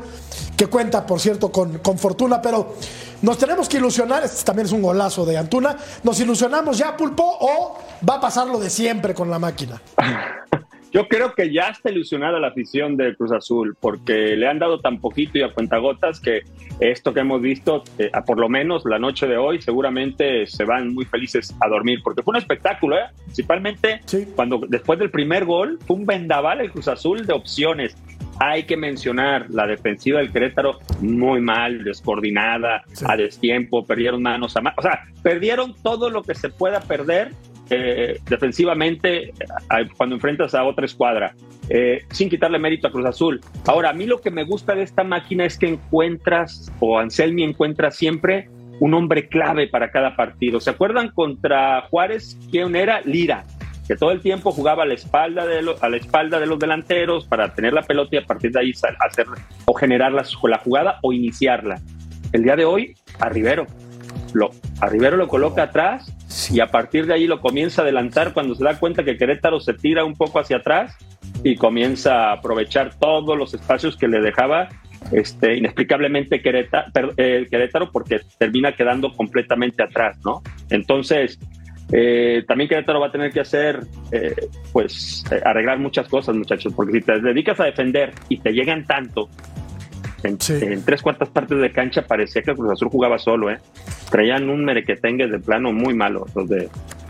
[0.56, 2.40] que cuenta, por cierto, con, con fortuna.
[2.40, 2.76] Pero
[3.24, 4.24] nos tenemos que ilusionar.
[4.24, 5.76] Este también es un golazo de Antuna.
[6.04, 9.82] ¿Nos ilusionamos ya, Pulpo, o va a pasar lo de siempre con la máquina?
[10.96, 14.80] Yo creo que ya está ilusionada la afición de Cruz Azul porque le han dado
[14.80, 16.44] tan poquito y a cuentagotas que
[16.80, 20.94] esto que hemos visto, eh, por lo menos la noche de hoy, seguramente se van
[20.94, 23.08] muy felices a dormir porque fue un espectáculo, ¿eh?
[23.26, 24.26] principalmente Sí.
[24.38, 27.98] cuando después del primer gol fue un vendaval el Cruz Azul de opciones.
[28.40, 34.62] Hay que mencionar la defensiva del Querétaro muy mal, descoordinada, a destiempo, perdieron manos a
[34.62, 37.32] mano, o sea, perdieron todo lo que se pueda perder
[37.70, 39.34] eh, defensivamente
[39.70, 41.34] a- cuando enfrentas a otra escuadra,
[41.70, 43.42] eh, sin quitarle mérito a Cruz Azul.
[43.66, 47.44] Ahora, a mí lo que me gusta de esta máquina es que encuentras, o Anselmi
[47.44, 48.50] encuentra siempre
[48.80, 50.60] un hombre clave para cada partido.
[50.60, 53.02] ¿Se acuerdan contra Juárez quién era?
[53.02, 53.46] Lira,
[53.88, 57.26] que todo el tiempo jugaba a la espalda de, a la espalda de los delanteros
[57.26, 59.28] para tener la pelota y a partir de ahí hacer
[59.66, 60.24] o generar la,
[60.58, 61.80] jugada o iniciarla.
[62.32, 63.66] El día de hoy, a Rivero.
[64.82, 66.15] A Rivero lo coloca atrás
[66.52, 69.60] y a partir de ahí lo comienza a adelantar cuando se da cuenta que Querétaro
[69.60, 70.96] se tira un poco hacia atrás
[71.44, 74.70] y comienza a aprovechar todos los espacios que le dejaba
[75.12, 80.42] este, inexplicablemente Querétaro, eh, Querétaro porque termina quedando completamente atrás, ¿no?
[80.70, 81.40] Entonces,
[81.92, 84.36] eh, también Querétaro va a tener que hacer, eh,
[84.74, 89.30] pues, arreglar muchas cosas, muchachos, porque si te dedicas a defender y te llegan tanto,
[90.28, 93.60] en, tres cuartas partes de cancha parecía que Cruz Azul jugaba solo, ¿eh?
[94.10, 96.70] Traían un merequetengue de plano muy malo los de,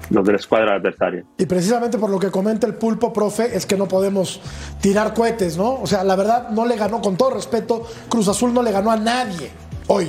[0.09, 1.23] los de la escuadra adversaria.
[1.37, 4.41] Y precisamente por lo que comenta el pulpo, profe, es que no podemos
[4.81, 5.81] tirar cohetes, ¿no?
[5.81, 8.91] O sea, la verdad no le ganó, con todo respeto, Cruz Azul no le ganó
[8.91, 9.49] a nadie
[9.87, 10.07] hoy.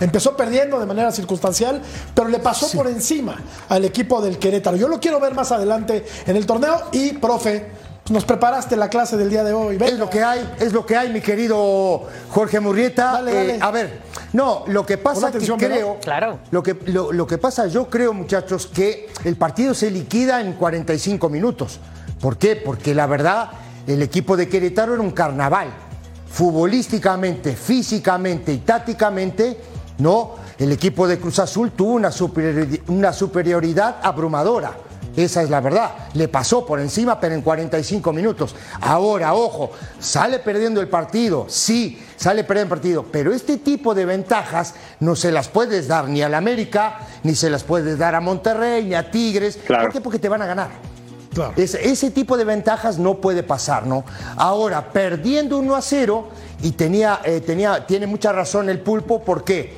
[0.00, 1.82] Empezó perdiendo de manera circunstancial,
[2.14, 3.36] pero le pasó por encima
[3.68, 4.76] al equipo del Querétaro.
[4.76, 7.66] Yo lo quiero ver más adelante en el torneo y, profe,
[8.10, 9.78] nos preparaste la clase del día de hoy.
[9.80, 13.22] Es lo que hay, es lo que hay, mi querido Jorge Murrieta.
[13.26, 14.00] Eh, a ver,
[14.32, 16.40] no, lo que pasa es que creo, claro.
[16.50, 21.28] lo que, lo, que pasa, yo creo, muchachos, que el partido se liquida en 45
[21.28, 21.78] minutos.
[22.20, 22.56] ¿Por qué?
[22.56, 23.50] Porque la verdad,
[23.86, 25.68] el equipo de Querétaro era un carnaval.
[26.30, 29.60] Futbolísticamente, físicamente y tácticamente,
[29.98, 32.10] no, el equipo de Cruz Azul tuvo una
[32.88, 34.89] una superioridad abrumadora.
[35.24, 35.90] Esa es la verdad.
[36.14, 38.54] Le pasó por encima, pero en 45 minutos.
[38.80, 41.46] Ahora, ojo, sale perdiendo el partido.
[41.48, 43.06] Sí, sale perdiendo el partido.
[43.10, 47.50] Pero este tipo de ventajas no se las puedes dar ni al América, ni se
[47.50, 49.56] las puedes dar a Monterrey, ni a Tigres.
[49.56, 50.00] ¿Por qué?
[50.00, 50.70] Porque te van a ganar.
[51.56, 54.04] ese tipo de ventajas no puede pasar, ¿no?
[54.36, 56.28] Ahora, perdiendo 1 a 0,
[56.62, 59.74] y tenía, eh, tenía, tiene mucha razón el pulpo, ¿por qué?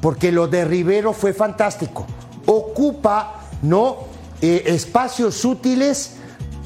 [0.00, 2.06] Porque lo de Rivero fue fantástico.
[2.46, 4.13] Ocupa, ¿no?
[4.46, 6.16] Eh, espacios útiles,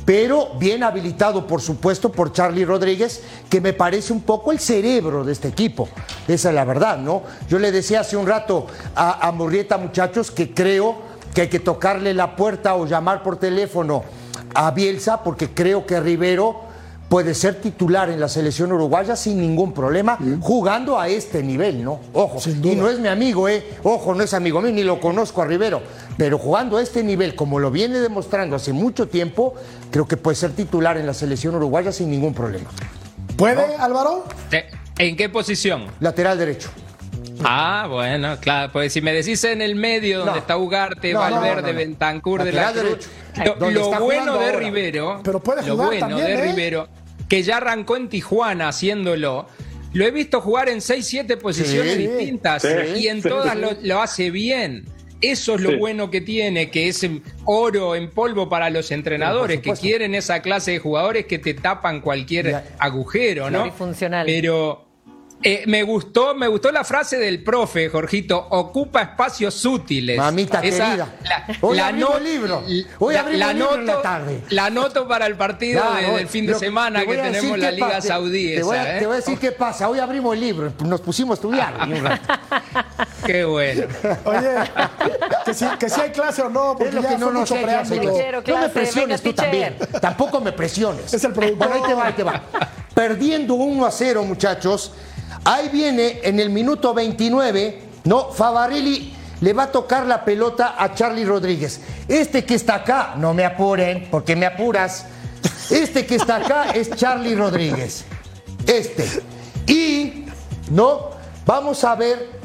[0.05, 5.23] pero bien habilitado, por supuesto, por Charlie Rodríguez, que me parece un poco el cerebro
[5.23, 5.89] de este equipo.
[6.27, 7.23] Esa es la verdad, ¿no?
[7.49, 10.97] Yo le decía hace un rato a, a Murrieta, muchachos, que creo
[11.33, 14.03] que hay que tocarle la puerta o llamar por teléfono
[14.57, 16.63] a Bielsa, porque creo que Rivero
[17.09, 22.01] puede ser titular en la selección uruguaya sin ningún problema, jugando a este nivel, ¿no?
[22.13, 23.65] Ojo, y no es mi amigo, ¿eh?
[23.83, 25.83] Ojo, no es amigo mío, ni lo conozco a Rivero,
[26.17, 29.55] pero jugando a este nivel, como lo viene demostrando hace mucho tiempo,
[29.91, 32.71] creo que puede ser titular en la selección uruguaya sin ningún problema.
[33.37, 34.25] ¿Puede, Álvaro?
[34.99, 35.87] ¿En qué posición?
[36.01, 36.71] Lateral derecho.
[37.45, 42.43] Ah, bueno, claro, pues si me decís en el medio donde está Ugarte, Valverde, Bentancur
[42.43, 43.09] de la Cruz,
[43.73, 46.43] lo, bueno de Rivero, Pero puede lo bueno de ¿eh?
[46.43, 46.89] Rivero,
[47.29, 49.47] que ya arrancó en Tijuana haciéndolo.
[49.95, 52.65] Lo he visto jugar en 6, 7 posiciones distintas
[52.97, 54.85] y en todas lo, hace bien.
[55.21, 57.05] Eso es lo bueno que tiene, que es
[57.45, 62.01] oro en polvo para los entrenadores, que quieren esa clase de jugadores que te tapan
[62.01, 63.73] cualquier agujero, ¿no?
[64.27, 64.88] Pero
[65.41, 70.17] eh, me gustó, me gustó la frase del profe, Jorgito, ocupa espacios útiles.
[70.17, 71.15] Mamita querida.
[71.61, 72.65] Hoy la el libro.
[72.99, 74.43] Hoy la, la libro noto, la tarde.
[74.51, 78.57] La noto para el partido del fin de semana que tenemos la Liga Saudí.
[78.57, 79.07] Te, voy a, ¿eh?
[79.07, 79.89] decir qué pasa.
[79.89, 80.73] Hoy abrimos el libro.
[80.85, 81.89] Nos pusimos a estudiar.
[83.25, 83.87] qué bueno.
[84.25, 84.49] Oye,
[85.45, 88.69] que si, que si hay clase o no, porque ya no, no, mucho no me
[88.71, 89.77] presiones tú también.
[90.01, 91.15] Tampoco me presiones.
[91.15, 91.69] Es el productor.
[91.69, 92.43] Bueno, ahí te va, ahí te va.
[92.93, 94.93] Perdiendo 1 a 0, muchachos
[95.45, 98.31] Ahí viene en el minuto 29, ¿no?
[98.31, 101.81] Favarelli le va a tocar la pelota a Charlie Rodríguez.
[102.09, 105.07] Este que está acá, no me apuren, porque me apuras.
[105.71, 108.05] Este que está acá es Charlie Rodríguez.
[108.67, 109.23] Este.
[109.67, 110.27] Y,
[110.71, 111.11] ¿no?
[111.47, 112.41] Vamos a ver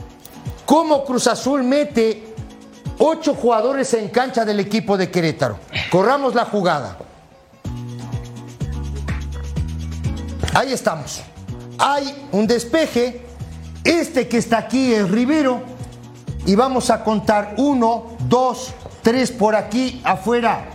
[0.65, 2.35] cómo Cruz Azul mete
[2.99, 5.59] ocho jugadores en cancha del equipo de Querétaro.
[5.89, 6.97] Corramos la jugada.
[10.53, 11.23] Ahí estamos
[11.83, 13.21] hay un despeje.
[13.83, 15.61] Este que está aquí es Rivero.
[16.45, 20.65] Y vamos a contar uno, dos, tres por aquí afuera.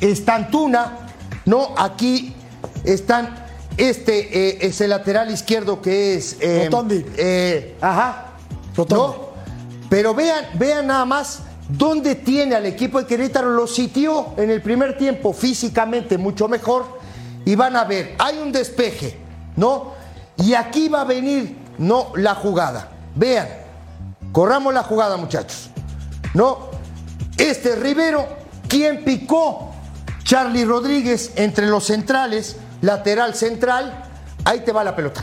[0.00, 1.10] Está Antuna.
[1.44, 2.34] No, aquí
[2.84, 3.44] están.
[3.76, 6.38] Este eh, es el lateral izquierdo que es.
[6.40, 7.04] Eh, Rotondi.
[7.16, 8.32] Eh, ajá.
[8.90, 9.16] No,
[9.90, 13.50] pero vean, vean nada más dónde tiene al equipo de Querétaro.
[13.50, 16.86] Lo sitió en el primer tiempo físicamente mucho mejor.
[17.44, 19.18] Y van a ver, hay un despeje,
[19.56, 20.03] ¿no?
[20.38, 22.88] Y aquí va a venir, no la jugada.
[23.14, 23.48] Vean,
[24.32, 25.70] corramos la jugada, muchachos.
[26.34, 26.70] No,
[27.36, 28.26] este Rivero,
[28.68, 29.70] quien picó?
[30.24, 34.04] Charlie Rodríguez entre los centrales, lateral central.
[34.44, 35.22] Ahí te va la pelota.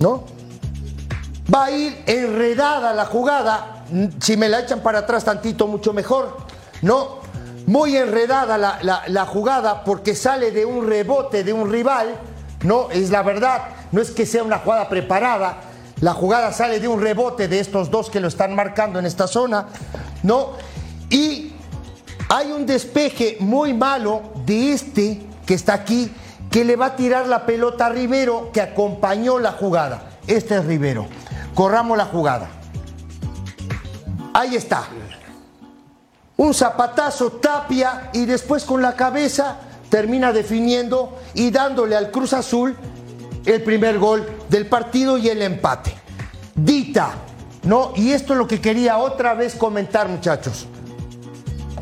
[0.00, 0.24] ¿No?
[1.52, 3.84] Va a ir enredada la jugada.
[4.20, 6.36] Si me la echan para atrás tantito, mucho mejor.
[6.82, 7.18] No,
[7.66, 12.14] muy enredada la, la- la jugada porque sale de un rebote de un rival.
[12.62, 13.62] No, es la verdad.
[13.92, 15.62] No es que sea una jugada preparada.
[16.00, 19.26] La jugada sale de un rebote de estos dos que lo están marcando en esta
[19.26, 19.66] zona.
[20.22, 20.52] No,
[21.10, 21.52] y
[22.28, 26.10] hay un despeje muy malo de este que está aquí,
[26.50, 30.10] que le va a tirar la pelota a Rivero, que acompañó la jugada.
[30.26, 31.06] Este es Rivero.
[31.54, 32.48] Corramos la jugada.
[34.32, 34.84] Ahí está.
[36.36, 39.58] Un zapatazo, tapia y después con la cabeza
[39.90, 42.76] termina definiendo y dándole al Cruz Azul
[43.44, 45.92] el primer gol del partido y el empate.
[46.54, 47.12] Dita,
[47.64, 47.92] ¿no?
[47.96, 50.66] Y esto es lo que quería otra vez comentar, muchachos.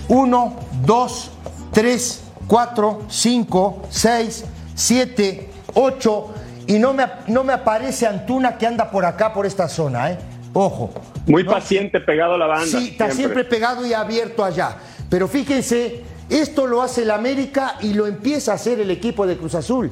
[0.09, 1.31] 1, 2,
[1.73, 4.45] 3, 4, 5, 6,
[4.75, 6.27] 7, 8.
[6.67, 10.19] Y no me, no me aparece Antuna que anda por acá, por esta zona, ¿eh?
[10.55, 10.91] Ojo.
[11.27, 11.51] Muy No.
[11.53, 12.67] paciente, pegado a la banda.
[12.67, 14.77] Sí, está siempre pegado y abierto allá.
[15.11, 19.37] Pero fíjense, esto lo hace el América y lo empieza a hacer el equipo de
[19.37, 19.91] Cruz Azul.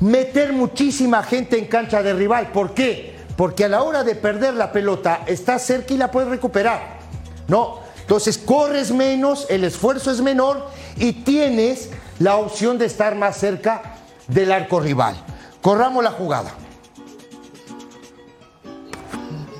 [0.00, 2.52] Meter muchísima gente en cancha de rival.
[2.52, 3.16] ¿Por qué?
[3.36, 6.98] Porque a la hora de perder la pelota, está cerca y la puedes recuperar.
[7.46, 7.80] ¿No?
[8.00, 13.96] Entonces corres menos, el esfuerzo es menor y tienes la opción de estar más cerca
[14.26, 15.16] del arco rival.
[15.60, 16.52] Corramos la jugada.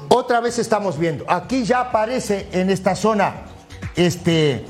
[0.08, 1.24] Otra vez estamos viendo.
[1.28, 3.34] Aquí ya aparece en esta zona
[3.94, 4.64] este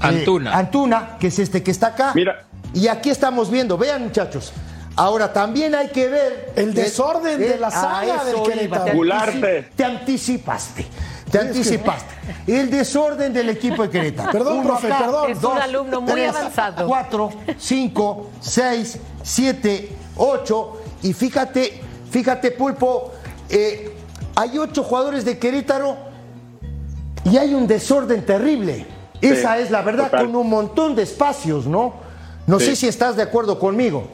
[0.00, 0.56] eh, Antuna.
[0.56, 2.12] Antuna, que es este que está acá.
[2.14, 2.44] Mira.
[2.74, 4.52] Y aquí estamos viendo, vean muchachos.
[4.96, 9.32] Ahora también hay que ver El desorden de la saga del Querétaro.
[9.40, 10.86] Te, te anticipaste.
[11.30, 12.14] Te anticipaste.
[12.46, 14.32] El desorden del equipo de Querétaro.
[14.32, 15.30] Perdón, profe, perdón.
[15.30, 16.86] Es un alumno muy avanzado.
[16.86, 20.82] 4, 5, 6, 7, 8.
[21.02, 21.80] Y fíjate,
[22.10, 23.12] fíjate, Pulpo,
[23.48, 23.94] eh,
[24.34, 25.96] hay ocho jugadores de Querétaro
[27.24, 28.97] y hay un desorden terrible.
[29.20, 30.26] Esa es la verdad, total.
[30.26, 31.94] con un montón de espacios, ¿no?
[32.46, 34.08] No sé si estás de acuerdo conmigo.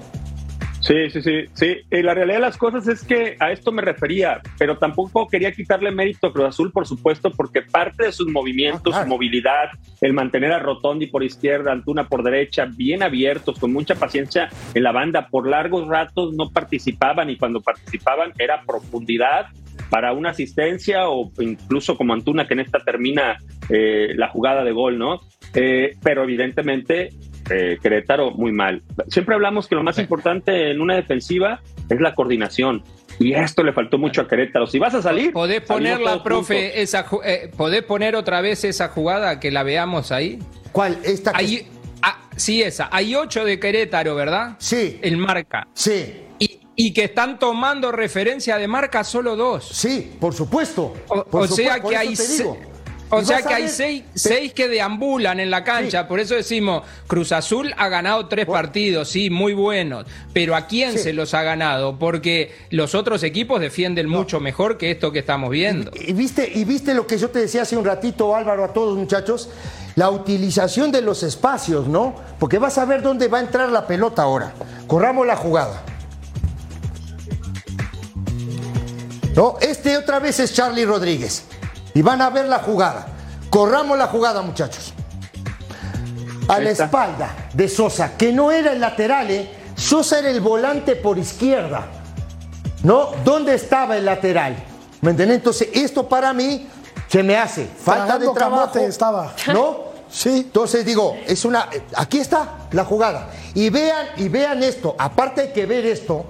[0.87, 1.77] Sí, sí, sí, sí.
[1.90, 5.51] Y la realidad de las cosas es que a esto me refería, pero tampoco quería
[5.51, 9.05] quitarle mérito a Cruz Azul, por supuesto, porque parte de sus movimientos, Ah, claro.
[9.05, 9.70] su movilidad,
[10.03, 14.83] el mantener a Rotondi por izquierda, Antuna por derecha, bien abiertos, con mucha paciencia en
[14.83, 19.47] la banda, por largos ratos no participaban y cuando participaban era profundidad
[19.88, 23.38] para una asistencia o incluso como Antuna que en esta termina
[23.70, 25.20] eh, la jugada de gol, ¿no?
[25.55, 27.09] Eh, pero evidentemente
[27.50, 28.83] eh, Querétaro muy mal.
[29.09, 32.83] Siempre hablamos que lo más importante en una defensiva es la coordinación.
[33.18, 34.66] Y esto le faltó mucho a Querétaro.
[34.66, 36.78] Si vas a salir, ¿Podés ponerla, profe, juntos.
[36.80, 40.38] esa, eh, ¿podés poner otra vez esa jugada que la veamos ahí?
[40.72, 40.98] ¿Cuál?
[41.04, 41.68] Esta que- Hay,
[42.02, 42.88] ah, sí, esa.
[42.90, 44.57] Hay ocho de Querétaro, ¿verdad?
[44.59, 44.98] Sí.
[45.02, 45.68] El marca.
[45.74, 49.68] Sí, Y, y que están tomando referencia de marca solo dos.
[49.68, 50.92] sí, por supuesto.
[51.07, 52.59] O, Por o sea supuesto, que eso hay, te se- digo.
[53.16, 56.03] O Y sea que hay seis, que deambulan en la cancha.
[56.03, 56.07] Sí.
[56.09, 60.07] Por eso decimos, Cruz Azul ha ganado tres partidos, sí, muy buenos.
[60.33, 60.98] Pero ¿a quién Sí.
[60.98, 61.98] se los ha ganado?
[61.98, 65.90] Porque los otros equipos defienden mucho mejor que esto que estamos viendo.
[65.94, 68.96] Y viste, y viste lo que yo te decía hace un ratito, Álvaro, a todos
[68.96, 69.48] muchachos,
[69.96, 72.14] la utilización de los espacios, ¿no?
[72.38, 74.53] Porque vas a ver dónde va a entrar la pelota ahora.
[74.87, 75.83] Corramos la jugada.
[79.37, 81.44] No, este otra vez es Charlie Rodríguez.
[81.94, 83.07] Y van a ver la jugada.
[83.48, 84.92] Corramos la jugada, muchachos.
[86.48, 89.50] A la espalda de Sosa, que no era el lateral, ¿eh?
[89.76, 91.87] Sosa era el volante por izquierda.
[92.83, 93.12] ¿No?
[93.24, 94.57] ¿Dónde estaba el lateral?
[95.00, 95.38] ¿Me entiendes?
[95.38, 96.68] Entonces, esto para mí
[97.09, 98.72] se me hace falta de trabajo.
[98.72, 99.33] camote estaba.
[99.52, 99.85] ¿No?
[100.14, 100.42] Sí.
[100.46, 101.68] Entonces digo, es una.
[101.96, 103.30] Aquí está la jugada.
[103.54, 104.94] Y vean, y vean esto.
[104.96, 106.24] Aparte hay que ver esto.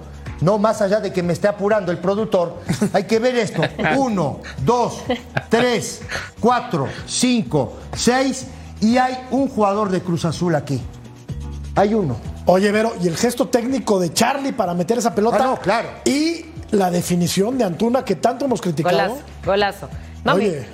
[0.45, 2.57] No más allá de que me esté apurando el productor,
[2.93, 3.63] hay que ver esto.
[3.97, 5.01] Uno, dos,
[5.49, 6.03] tres,
[6.39, 8.45] cuatro, cinco, seis.
[8.79, 10.79] Y hay un jugador de Cruz Azul aquí.
[11.75, 12.17] Hay uno.
[12.45, 15.39] Oye, Vero, y el gesto técnico de Charlie para meter esa pelota.
[15.41, 15.89] Ah, no, claro.
[16.05, 18.97] Y la definición de Antuna que tanto hemos criticado.
[18.97, 19.89] Golazo, golazo.
[20.23, 20.65] No, me- Oye,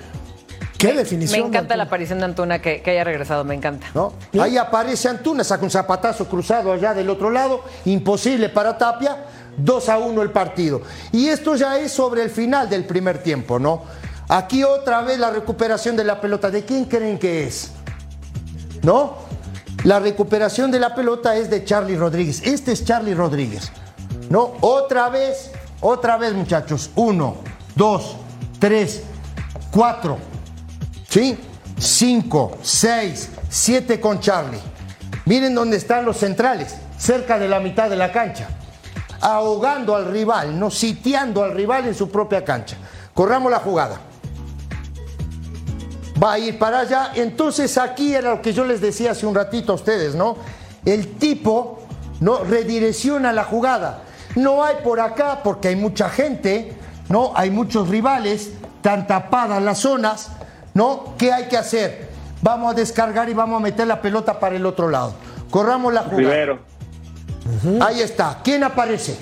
[0.77, 1.39] qué definición.
[1.39, 3.87] me de encanta la aparición de Antuna que, que haya regresado, me encanta.
[3.93, 4.13] ¿no?
[4.41, 9.25] Ahí aparece Antuna, saca un zapatazo cruzado allá del otro lado, imposible para Tapia,
[9.57, 10.81] 2 a 1 el partido.
[11.11, 13.83] Y esto ya es sobre el final del primer tiempo, ¿no?
[14.27, 16.49] Aquí otra vez la recuperación de la pelota.
[16.49, 17.71] ¿De quién creen que es?
[18.83, 19.17] ¿No?
[19.83, 22.41] La recuperación de la pelota es de Charlie Rodríguez.
[22.45, 23.71] Este es Charlie Rodríguez.
[24.29, 24.53] ¿No?
[24.61, 26.91] Otra vez, otra vez, muchachos.
[26.95, 27.37] Uno,
[27.75, 28.15] dos,
[28.59, 29.03] tres,
[29.71, 30.17] cuatro.
[31.09, 31.37] ¿Sí?
[31.81, 34.59] 5, 6, 7 con Charlie.
[35.25, 38.49] Miren dónde están los centrales, cerca de la mitad de la cancha.
[39.21, 42.77] Ahogando al rival, no sitiando al rival en su propia cancha.
[43.13, 43.99] Corramos la jugada.
[46.21, 47.11] Va a ir para allá.
[47.15, 50.37] Entonces aquí era lo que yo les decía hace un ratito a ustedes, ¿no?
[50.85, 51.83] El tipo
[52.19, 54.03] no redirecciona la jugada.
[54.35, 56.73] No hay por acá porque hay mucha gente,
[57.09, 57.31] ¿no?
[57.35, 58.51] Hay muchos rivales,
[58.81, 60.31] tan tapadas las zonas,
[60.73, 61.15] ¿no?
[61.17, 62.09] ¿Qué hay que hacer?
[62.41, 65.13] Vamos a descargar y vamos a meter la pelota para el otro lado.
[65.49, 66.59] Corramos la jugada.
[67.81, 68.39] Ahí está.
[68.43, 69.17] ¿Quién aparece?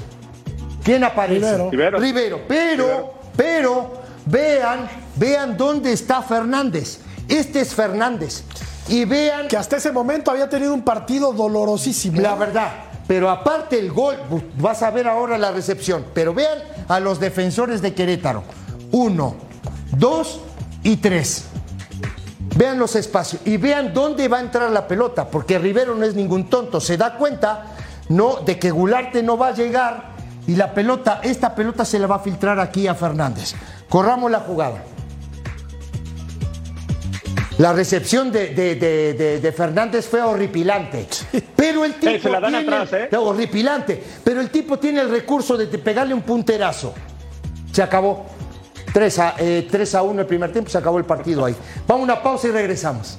[0.84, 1.70] ¿Quién aparece?
[1.70, 2.00] Rivero.
[2.00, 2.42] Rivero.
[2.48, 3.14] Pero, Rivero.
[3.36, 3.94] pero,
[4.26, 7.00] vean, vean dónde está Fernández.
[7.28, 8.44] Este es Fernández.
[8.88, 12.20] Y vean Que hasta ese momento había tenido un partido dolorosísimo.
[12.22, 12.72] la verdad.
[13.08, 14.18] Pero aparte el gol,
[14.58, 16.06] vas a ver ahora la recepción.
[16.14, 18.44] Pero vean a los defensores de Querétaro.
[18.92, 19.36] Uno,
[19.98, 20.42] dos
[20.84, 21.46] y tres.
[22.56, 26.14] Vean los espacios y vean dónde va a entrar la pelota, porque Rivero no es
[26.14, 26.80] ningún tonto.
[26.82, 27.76] Se da cuenta,
[28.10, 30.10] no, de que Gularte no va a llegar
[30.48, 33.54] y la pelota, esta pelota se la va a filtrar aquí a Fernández.
[33.88, 34.84] Corramos la jugada.
[37.58, 41.08] La recepción de, de- de- de- de Fernández fue horripilante.
[41.58, 42.08] Pero el tipo.
[42.12, 43.18] Eh, se la dan tiene- atrás, ¿eh?
[43.18, 44.02] Horripilante.
[44.24, 46.94] Pero el tipo tiene el recurso de, de pegarle un punterazo.
[47.74, 48.26] Se acabó.
[48.94, 51.56] 3 a, eh, 3 a 1 el primer tiempo, se acabó el partido ahí.
[51.86, 53.18] Vamos a una pausa y regresamos.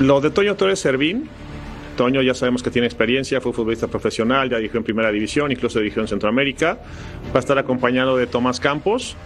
[0.00, 1.26] Lo de Toño Torres Servín,
[1.96, 5.78] Toño ya sabemos que tiene experiencia, fue futbolista profesional, ya dirigió en Primera División, incluso
[5.78, 6.78] dirigió en Centroamérica.
[7.34, 9.16] Va a estar acompañado de Tomás Campos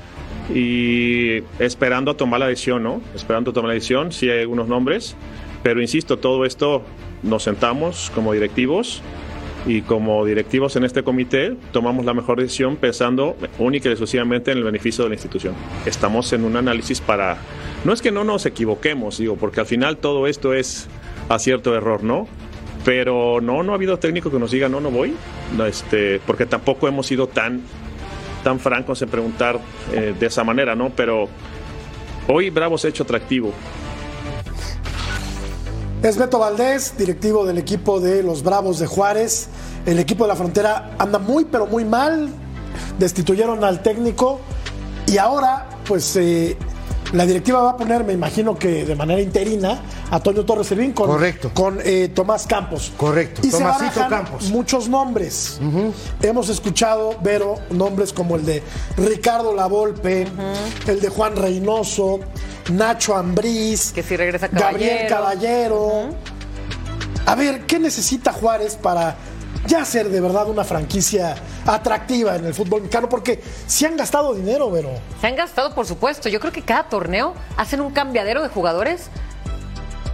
[0.55, 3.03] y esperando a tomar la decisión, ¿no?
[3.17, 5.17] Esperando a tomar la decisión, sí hay algunos nombres,
[5.65, 6.85] pero insisto, todo esto
[7.25, 9.03] nos sentamos como directivos
[9.67, 14.59] y como directivos en este comité tomamos la mejor decisión pensando única y exclusivamente en
[14.59, 15.55] el beneficio de la institución.
[15.87, 17.39] Estamos en un análisis para...
[17.85, 20.89] No es que no nos equivoquemos, digo, porque al final todo esto es
[21.29, 22.27] acierto error, ¿no?
[22.85, 25.15] Pero no, no ha habido técnico que nos diga no, no voy,
[25.57, 27.61] no, este, porque tampoco hemos sido tan,
[28.43, 29.61] tan francos en preguntar
[29.93, 30.91] eh, de esa manera, ¿no?
[30.91, 31.29] Pero
[32.29, 33.53] hoy Bravo se ha hecho atractivo.
[36.03, 39.49] Es Beto Valdés, directivo del equipo de los Bravos de Juárez.
[39.85, 42.31] El equipo de la frontera anda muy, pero muy mal.
[42.99, 44.41] Destituyeron al técnico
[45.07, 46.57] y ahora, pues, eh,
[47.13, 49.81] la directiva va a poner, me imagino que de manera interina,
[50.11, 51.51] a Toño Torres Servín con, Correcto.
[51.55, 52.93] con eh, Tomás Campos.
[52.97, 54.51] Correcto, Y se Tomasito barajan Campos.
[54.51, 55.61] muchos nombres.
[56.23, 58.63] Hemos escuchado, Vero, nombres como el de
[58.97, 60.27] Ricardo Lavolpe,
[60.87, 62.21] el de Juan Reynoso,
[62.73, 65.79] Nacho Ambriz, Que si regresa Gabriel Caballero.
[65.89, 66.31] Caballero.
[67.27, 69.17] A ver, ¿qué necesita Juárez para
[69.67, 71.35] ya ser de verdad una franquicia
[71.67, 73.09] atractiva en el fútbol mexicano?
[73.09, 74.91] Porque si han gastado dinero, Vero.
[75.21, 76.29] Se han gastado, por supuesto.
[76.29, 79.09] Yo creo que cada torneo hacen un cambiadero de jugadores,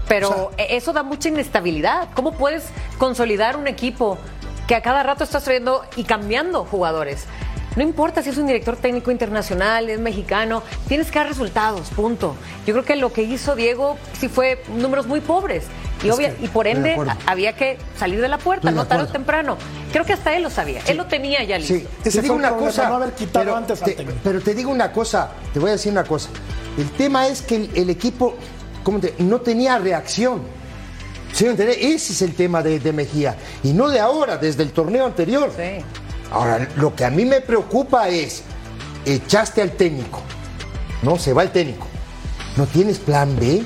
[0.09, 2.09] pero O e- eso da mucha inestabilidad.
[2.15, 2.65] ¿Cómo puedes
[2.99, 4.19] consolidar un equipo
[4.69, 7.25] que a cada rato estás trayendo y cambiando jugadores?
[7.77, 12.35] No importa si es un director técnico internacional, es mexicano, tienes que dar resultados, punto.
[12.67, 15.65] Yo creo que lo que hizo Diego sí fue números muy pobres.
[16.03, 19.57] Y, obvia- y por ende había que salir de la puerta, no tarde o temprano.
[19.93, 21.75] Creo que hasta él lo sabía, él lo tenía ya listo.
[21.75, 22.89] Sí, Ese te digo una cosa.
[22.89, 25.91] no haber quitado pero, antes te, pero te digo una cosa, te voy a decir
[25.93, 26.29] una cosa.
[26.77, 28.35] El tema es que el, el equipo
[28.85, 30.43] ¿cómo te- no tenía reacción.
[31.33, 31.53] ¿Sí me?
[31.65, 33.37] Ese es el tema de, de Mejía.
[33.63, 35.51] Y no de ahora, desde el torneo anterior.
[35.57, 35.85] Sí.
[36.31, 38.43] Ahora, lo que a mí me preocupa es,
[39.05, 40.21] echaste al técnico.
[41.03, 41.87] No, se va el técnico.
[42.57, 43.63] ¿No tienes plan B?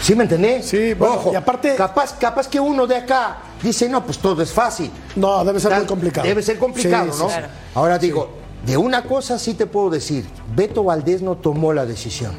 [0.00, 0.66] ¿Sí me entendés?
[0.66, 4.40] Sí, bueno, Ojo, y aparte- Capaz, capaz que uno de acá dice, no, pues todo
[4.42, 4.90] es fácil.
[5.16, 6.26] No, debe ser Tal- muy complicado.
[6.26, 7.28] Debe ser complicado, Sí, ¿no?
[7.28, 7.38] sí, sí.
[7.38, 7.48] Claro.
[7.74, 8.30] Ahora digo,
[8.64, 10.24] de una cosa sí te puedo decir,
[10.54, 12.32] Beto Valdés no tomó la decisión.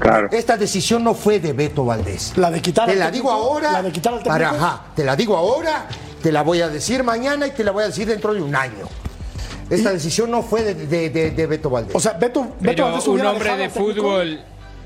[0.00, 0.28] Claro.
[0.32, 2.32] Esta decisión no fue de Beto Valdés.
[2.36, 3.70] La de quitar Te al la técnico, digo ahora.
[3.72, 5.86] la de quitar al para, ajá, te la digo ahora,
[6.22, 8.56] te la voy a decir mañana y te la voy a decir dentro de un
[8.56, 8.86] año.
[9.70, 11.94] Esta Y- decisión no fue de, de- de- de Beto Valdés.
[11.94, 14.18] O sea, Beto, Beto Pero Valdés un hombre de técnico.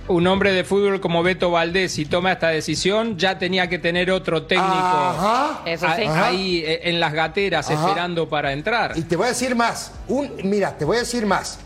[0.08, 4.10] Un hombre de fútbol como Beto Valdés, si toma esta decisión, ya tenía que tener
[4.10, 5.60] otro técnico Ajá.
[5.66, 6.02] Eso a- sí.
[6.02, 7.86] ahí eh, en las gateras Ajá.
[7.88, 8.96] esperando para entrar.
[8.96, 9.92] Y te voy a decir más.
[10.08, 11.58] Un, mira, te voy a decir más.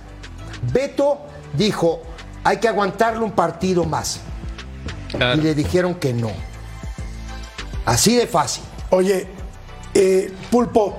[0.72, 1.18] Beto
[1.54, 2.02] dijo,
[2.44, 4.20] hay que aguantarle un partido más.
[5.08, 5.40] Claro.
[5.40, 6.30] Y le dijeron que no.
[7.84, 8.62] Así de fácil.
[8.90, 9.26] Oye,
[9.94, 10.98] eh, Pulpo,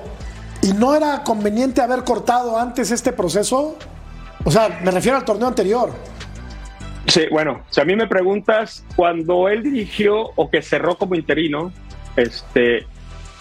[0.62, 3.76] ¿y no era conveniente haber cortado antes este proceso?
[4.44, 5.92] O sea, me refiero al torneo anterior.
[7.06, 11.72] Sí, bueno, si a mí me preguntas, cuando él dirigió o que cerró como interino,
[12.16, 12.86] este,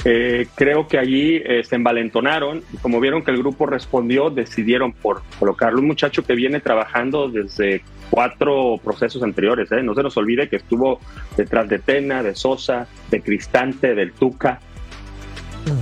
[0.06, 4.92] eh, creo que allí eh, se envalentonaron y como vieron que el grupo respondió, decidieron
[4.92, 5.80] por colocarlo.
[5.80, 9.72] Un muchacho que viene trabajando desde cuatro procesos anteriores.
[9.72, 9.82] ¿eh?
[9.82, 11.00] No se nos olvide que estuvo
[11.38, 14.60] detrás de Tena, de Sosa, de Cristante, del Tuca.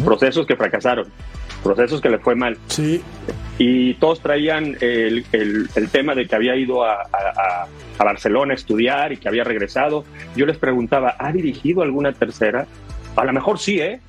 [0.05, 1.07] Procesos que fracasaron,
[1.63, 2.57] procesos que le fue mal.
[2.67, 3.01] Sí.
[3.57, 7.67] Y todos traían el, el- el tema de que había ido a, a-
[7.99, 10.03] a Barcelona a estudiar y que había regresado.
[10.35, 12.65] Yo les preguntaba, ¿ha dirigido alguna tercera?
[13.15, 13.99] A lo mejor sí, ¿eh?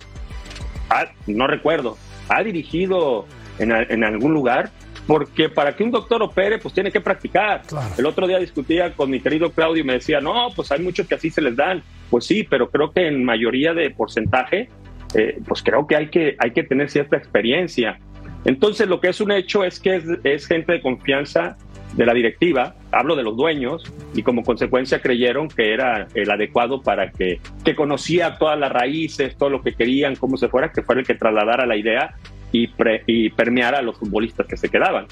[0.89, 1.99] Ah, no recuerdo.
[2.29, 3.27] ¿Ha dirigido
[3.59, 4.71] en, algún lugar?
[5.07, 7.63] Porque para que un doctor opere, pues tiene que practicar.
[7.67, 7.89] Claro.
[7.99, 11.07] El otro día discutía con mi querido Claudio y me decía, no, pues hay muchos
[11.09, 11.83] que así se les dan.
[12.09, 14.69] Pues sí, pero creo que en mayoría de porcentaje,
[15.15, 17.99] eh, pues creo que hay, que hay que tener cierta experiencia.
[18.45, 21.57] Entonces, lo que es un hecho es que es, es gente de confianza
[21.95, 23.85] de la directiva, hablo de los dueños,
[24.15, 29.37] y como consecuencia creyeron que era el adecuado para que, que conocía todas las raíces,
[29.37, 32.15] todo lo que querían, cómo se fuera, que fuera el que trasladara la idea
[32.51, 35.05] y, pre- y permeara a los futbolistas que se quedaban.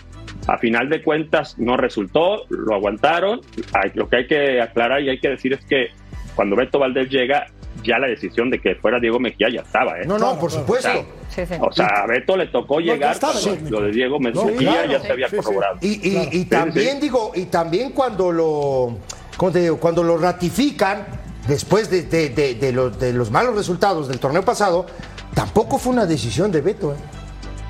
[0.49, 3.41] A final de cuentas no resultó, lo aguantaron.
[3.75, 5.89] Hay- Lo que hay que aclarar y hay que decir es que
[6.35, 7.47] cuando Beto Valdés llega,
[7.85, 9.99] ya la decisión de que fuera Diego Mejía ya estaba.
[10.01, 10.05] ¿eh?
[10.07, 10.89] No, no, por supuesto.
[11.35, 11.55] Sí, sí.
[11.61, 13.35] O sea, a Beto le tocó llegar estaba
[13.69, 15.43] lo de Diego Mejía No, claro, ya se había sí, sí.
[15.43, 15.79] corroborado.
[15.81, 16.29] Y, y- Claro.
[16.33, 17.01] y Sí, también sí.
[17.03, 18.99] digo, y también cuando lo,
[19.37, 19.77] ¿cómo te digo?
[19.79, 21.07] Cuando lo ratifican
[21.49, 24.87] después de, de- de- de los, de los malos resultados del torneo pasado,
[25.35, 26.93] tampoco fue una decisión de Beto.
[26.93, 26.97] ¿eh?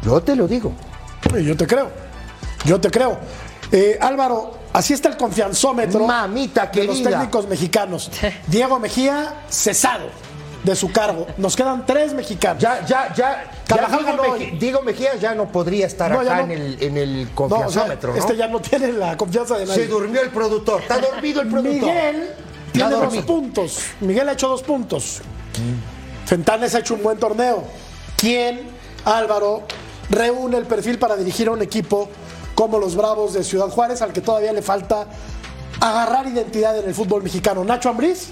[0.03, 0.73] Yo te lo digo.
[1.45, 1.91] Yo te creo.
[2.65, 3.19] Yo te creo.
[3.73, 8.11] Eh, Álvaro, así está el confianzómetro Mamita de los técnicos mexicanos.
[8.49, 10.07] Diego Mejía, cesado
[10.65, 11.27] de su cargo.
[11.39, 12.63] Nos quedan tres mexicanos.
[12.63, 13.51] Ya, ya, ya.
[13.67, 16.43] Carvajal ya Diego, Meji- Mejía ya no podría estar No, acá no.
[16.45, 18.13] en, el, en el No, o sea, confianzómetro.
[18.13, 18.19] ¿no?
[18.19, 19.83] este ya no tiene la confianza de nadie.
[19.85, 20.83] Se durmió el productor.
[20.83, 21.73] Está dormido el productor.
[21.89, 22.31] Miguel
[22.73, 23.27] tiene dos dormido.
[23.27, 23.79] puntos.
[24.01, 25.21] Miguel ha hecho dos puntos.
[26.27, 27.63] Fentanes ha hecho un buen torneo.
[28.17, 28.63] ¿Quién,
[29.05, 29.63] Álvaro,
[30.11, 32.09] reúne el perfil para dirigir a un equipo
[32.61, 35.07] como los Bravos de Ciudad Juárez, al que todavía le falta
[35.81, 37.65] agarrar identidad en el fútbol mexicano?
[37.65, 38.29] ¿Nacho Ambriz?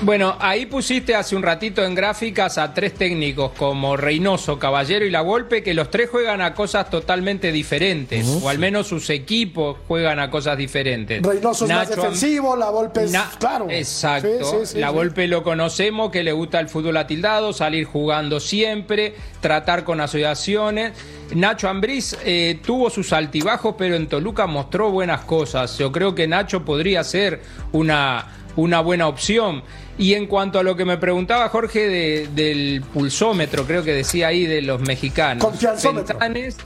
[0.00, 5.10] Bueno, ahí pusiste hace un ratito en gráficas a tres técnicos como Reynoso, Caballero y
[5.10, 9.76] La Volpe, que los tres juegan a cosas totalmente diferentes, o al menos sus equipos
[9.86, 11.22] juegan a cosas diferentes.
[11.22, 13.66] Reynoso es más defensivo, la Volpe es Na- claro.
[13.68, 14.28] Exacto.
[14.42, 14.94] Sí, sí, sí, la sí.
[14.94, 20.92] Volpe lo conocemos, que le gusta el fútbol atildado, salir jugando siempre, tratar con asociaciones.
[21.34, 25.78] Nacho Ambriz eh, tuvo sus altibajos, pero en Toluca mostró buenas cosas.
[25.78, 27.40] Yo creo que Nacho podría ser
[27.72, 29.62] una, una buena opción.
[29.98, 34.28] Y en cuanto a lo que me preguntaba Jorge de- del pulsómetro, creo que decía
[34.28, 35.44] ahí de los mexicanos.
[35.44, 36.18] Confianzómetro.
[36.18, 36.56] Fentanes,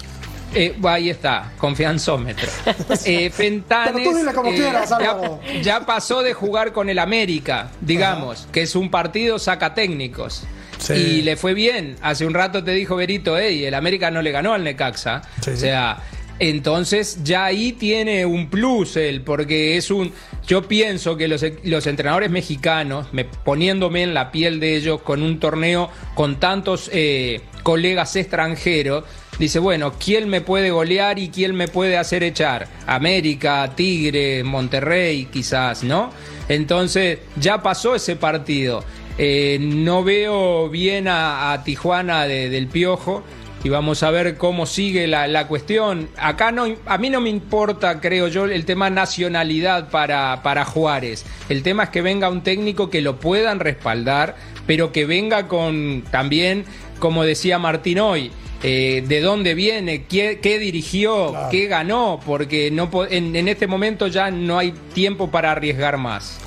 [0.54, 2.48] eh, ahí está, confianzómetro.
[3.04, 4.08] Eh, Fentanes,
[4.54, 5.18] quieras, ya,
[5.62, 10.44] ya pasó de jugar con el América, digamos, que es un partido saca técnicos.
[10.86, 10.94] Sí.
[10.94, 11.96] Y le fue bien.
[12.02, 15.22] Hace un rato te dijo Berito, hey, el América no le ganó al Necaxa.
[15.42, 15.50] Sí.
[15.50, 15.98] O sea,
[16.38, 20.12] entonces ya ahí tiene un plus él, porque es un.
[20.46, 25.22] Yo pienso que los, los entrenadores mexicanos, me, poniéndome en la piel de ellos con
[25.22, 29.04] un torneo con tantos eh, colegas extranjeros,
[29.38, 32.68] dice, bueno, ¿quién me puede golear y quién me puede hacer echar?
[32.86, 36.10] América, Tigre, Monterrey, quizás, ¿no?
[36.48, 38.84] Entonces ya pasó ese partido.
[39.18, 43.22] Eh, no veo bien a, a Tijuana de- del Piojo
[43.64, 46.08] y vamos a ver cómo sigue la, la cuestión.
[46.18, 51.24] Acá no, a mí no me importa, creo yo, el tema nacionalidad para, para Juárez.
[51.48, 54.36] El tema es que venga un técnico que lo puedan respaldar,
[54.66, 56.64] pero que venga con también,
[56.98, 58.30] como decía Martín hoy,
[58.62, 64.06] eh, de dónde viene, qué, qué dirigió, qué ganó, porque no en, en este momento
[64.08, 66.38] ya no hay tiempo para arriesgar más.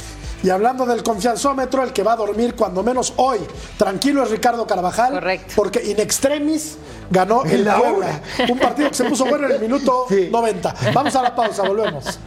[0.41, 3.39] Y hablando del confianzómetro, el que va a dormir cuando menos hoy,
[3.77, 5.13] tranquilo es Ricardo Carvajal.
[5.13, 5.53] Correcto.
[5.55, 6.77] Porque in extremis
[7.09, 8.21] ganó el la Puebla.
[8.49, 10.29] Un partido que se puso bueno en el minuto Sí.
[10.31, 10.75] 90.
[10.93, 12.19] Vamos a la pausa, volvemos.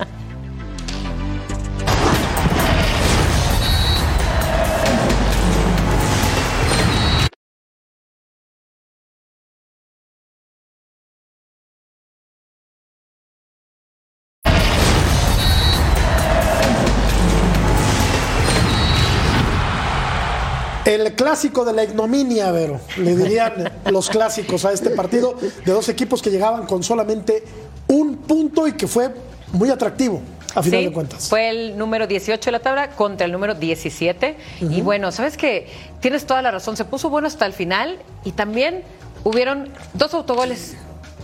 [20.95, 25.89] El clásico de la ignominia, Vero, le dirían los clásicos a este partido de dos
[25.89, 27.43] equipos que llegaban con solamente
[27.89, 29.11] un punto y que fue
[29.53, 30.21] muy atractivo,
[30.55, 31.29] a final Sí, de cuentas.
[31.29, 34.37] Fue el número 18 de la tabla contra el número 17.
[34.61, 35.67] Y bueno, sabes que
[36.01, 36.77] tienes toda la razón.
[36.77, 38.83] Se puso bueno hasta el final y también
[39.25, 40.75] hubieron dos autogoles.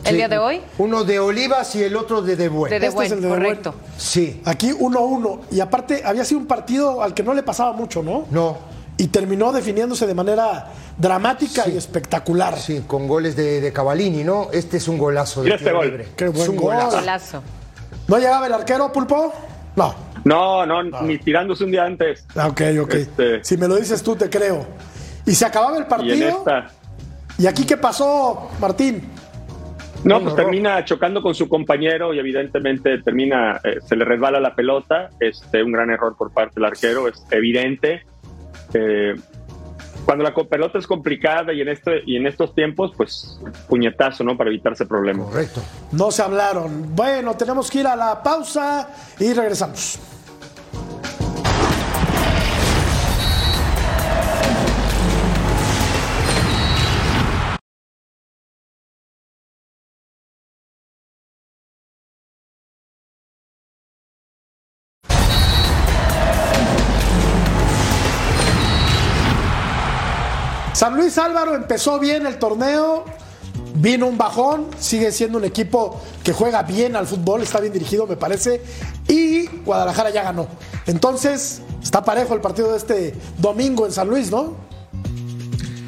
[0.05, 0.61] el día de hoy.
[0.79, 2.71] Uno de Olivas y el otro de De Buen.
[2.71, 3.43] De De Este es el de De Buen.
[3.43, 3.75] correcto.
[3.99, 4.41] Sí.
[4.45, 5.41] Aquí 1-1.
[5.51, 8.25] Y aparte, había sido un partido al que no le pasaba mucho, ¿no?
[8.31, 8.57] No.
[9.01, 10.67] Y terminó definiéndose de manera
[10.99, 12.59] dramática y espectacular.
[12.59, 14.49] Sí, con goles de, de Cavalini, ¿no?
[14.53, 15.87] Este es un golazo de este gol.
[15.87, 16.09] libre.
[16.17, 16.75] Qué buen es un gol.
[16.75, 16.99] golazo.
[16.99, 17.43] Golazo.
[18.09, 19.33] ¿No llegaba el arquero, Pulpo?
[19.77, 19.95] No.
[20.25, 22.27] No, no, ni tirándose un día antes.
[22.35, 22.95] Ah, Ok, ok.
[22.95, 24.67] Este- Si me lo dices tú, te creo.
[25.25, 26.29] Y se acababa el Y en partido.
[26.31, 26.71] esta.
[27.39, 29.09] ¿Y aquí qué pasó, Martín?
[30.03, 34.55] No, pues termina chocando con su compañero y evidentemente termina, eh, se le resbala la
[34.57, 35.11] pelota.
[35.21, 38.03] Este, un gran error por parte del arquero, es evidente.
[38.75, 39.14] Eh,
[40.05, 43.39] cuando la pelota es complicada y en este y en estos tiempos, pues
[43.69, 44.37] puñetazo, ¿no?
[44.37, 45.27] Para evitarse problemas.
[45.27, 45.62] Correcto.
[45.93, 46.97] No se hablaron.
[46.97, 48.89] Bueno, tenemos que ir a la pausa
[49.21, 49.99] y regresamos.
[71.09, 73.03] Luis Álvaro empezó bien el torneo,
[73.77, 78.07] vino un bajón, sigue siendo un equipo que juega bien al fútbol, está bien dirigido
[78.07, 78.61] me parece,
[79.09, 80.49] y Guadalajara ya ganó.
[80.87, 84.55] Entonces, está parejo el partido de este domingo en San Luis, ¿no?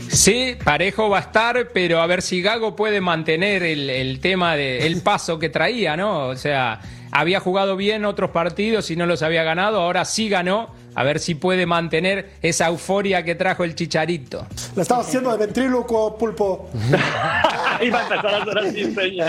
[0.08, 4.56] Sí, parejo va a estar, pero a ver si Gago puede mantener el, el tema
[4.56, 6.28] del paso que traía, ¿no?
[6.28, 6.80] O sea,
[7.12, 10.68] había jugado bien otros partidos y no los había ganado, ahora sí ganó.
[10.94, 14.46] A ver si puede mantener esa euforia que trajo el Chicharito.
[14.74, 16.68] La estaba haciendo de ventríloco, Pulpo.
[17.84, 19.28] Iba a empezar a hacer así, señor.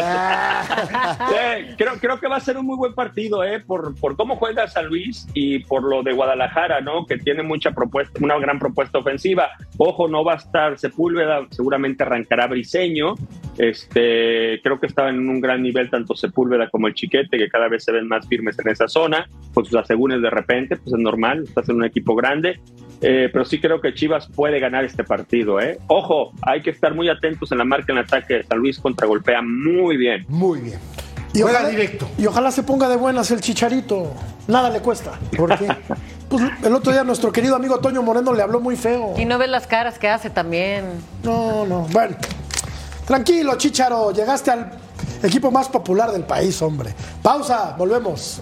[1.29, 3.59] Sí, creo, creo que va a ser un muy buen partido, ¿eh?
[3.59, 7.05] Por, por cómo juega San Luis y por lo de Guadalajara, ¿no?
[7.05, 9.49] Que tiene mucha propuesta, una gran propuesta ofensiva.
[9.77, 13.15] Ojo, no va a estar Sepúlveda, seguramente arrancará Briseño.
[13.57, 17.67] Este, creo que estaban en un gran nivel tanto Sepúlveda como el Chiquete, que cada
[17.67, 20.99] vez se ven más firmes en esa zona, con sus asegúnes de repente, pues es
[20.99, 22.59] normal, estás en un equipo grande.
[23.01, 25.79] Eh, pero sí creo que Chivas puede ganar este partido, ¿eh?
[25.87, 29.97] Ojo, hay que estar muy atentos en la marca en ataque San Luis contragolpea muy
[29.97, 30.25] bien.
[30.27, 30.79] Muy bien.
[31.33, 32.09] Y Juega ojalá, directo.
[32.17, 34.11] y ojalá se ponga de buenas el chicharito.
[34.47, 35.19] Nada le cuesta.
[35.37, 35.67] ¿Por qué?
[36.31, 39.15] Pues el otro día nuestro querido amigo Toño Moreno le habló muy feo.
[39.17, 40.85] Y no ves las caras que hace también.
[41.23, 41.81] No, no.
[41.91, 42.15] Bueno,
[43.05, 44.11] tranquilo, Chicharo.
[44.13, 44.71] Llegaste al
[45.23, 46.93] equipo más popular del país, hombre.
[47.21, 48.39] Pausa, volvemos.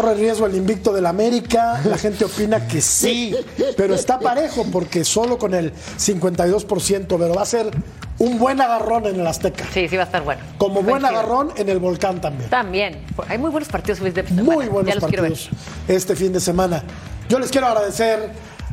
[0.00, 1.78] Corre riesgo el invicto del América.
[1.84, 3.36] La gente opina que sí,
[3.76, 7.70] pero está parejo porque solo con el 52%, pero va a ser
[8.16, 9.66] un buen agarrón en el Azteca.
[9.74, 10.40] Sí, sí va a estar bueno.
[10.56, 12.48] Como buen agarrón en el Volcán también.
[12.48, 13.04] También.
[13.28, 14.22] Hay muy buenos partidos de.
[14.42, 15.50] Muy buenos Ya los partidos
[15.86, 16.82] este fin de semana.
[17.28, 18.30] Yo les quiero agradecer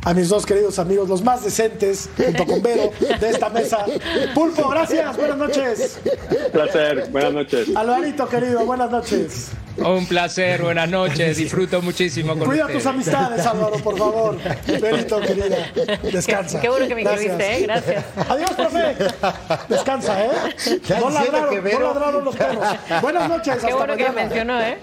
[0.08, 2.90] a mis dos queridos amigos, los más decentes, junto con Vero,
[3.20, 3.84] de esta mesa.
[4.34, 5.98] Pulpo, gracias, buenas noches.
[6.50, 7.68] Placer, buenas noches.
[7.76, 9.48] Alvarito, querido, buenas noches.
[9.76, 12.82] Un placer, buenas noches, disfruto muchísimo con Cuida ustedes.
[12.82, 14.36] tus amistades, Álvaro, por favor.
[14.80, 15.56] Verito, querida,
[16.10, 16.58] descansa.
[16.58, 17.24] Qué, qué bueno que me Gracias.
[17.24, 17.62] incluiste, ¿eh?
[17.64, 18.04] Gracias.
[18.30, 18.96] Adiós, profe.
[19.68, 20.30] Descansa, ¿eh?
[21.00, 22.64] No ladraron, que no Vero- ladraron los perros.
[23.02, 23.44] Buenas noches.
[23.58, 24.78] Qué hasta bueno que me mencionó, ¿eh?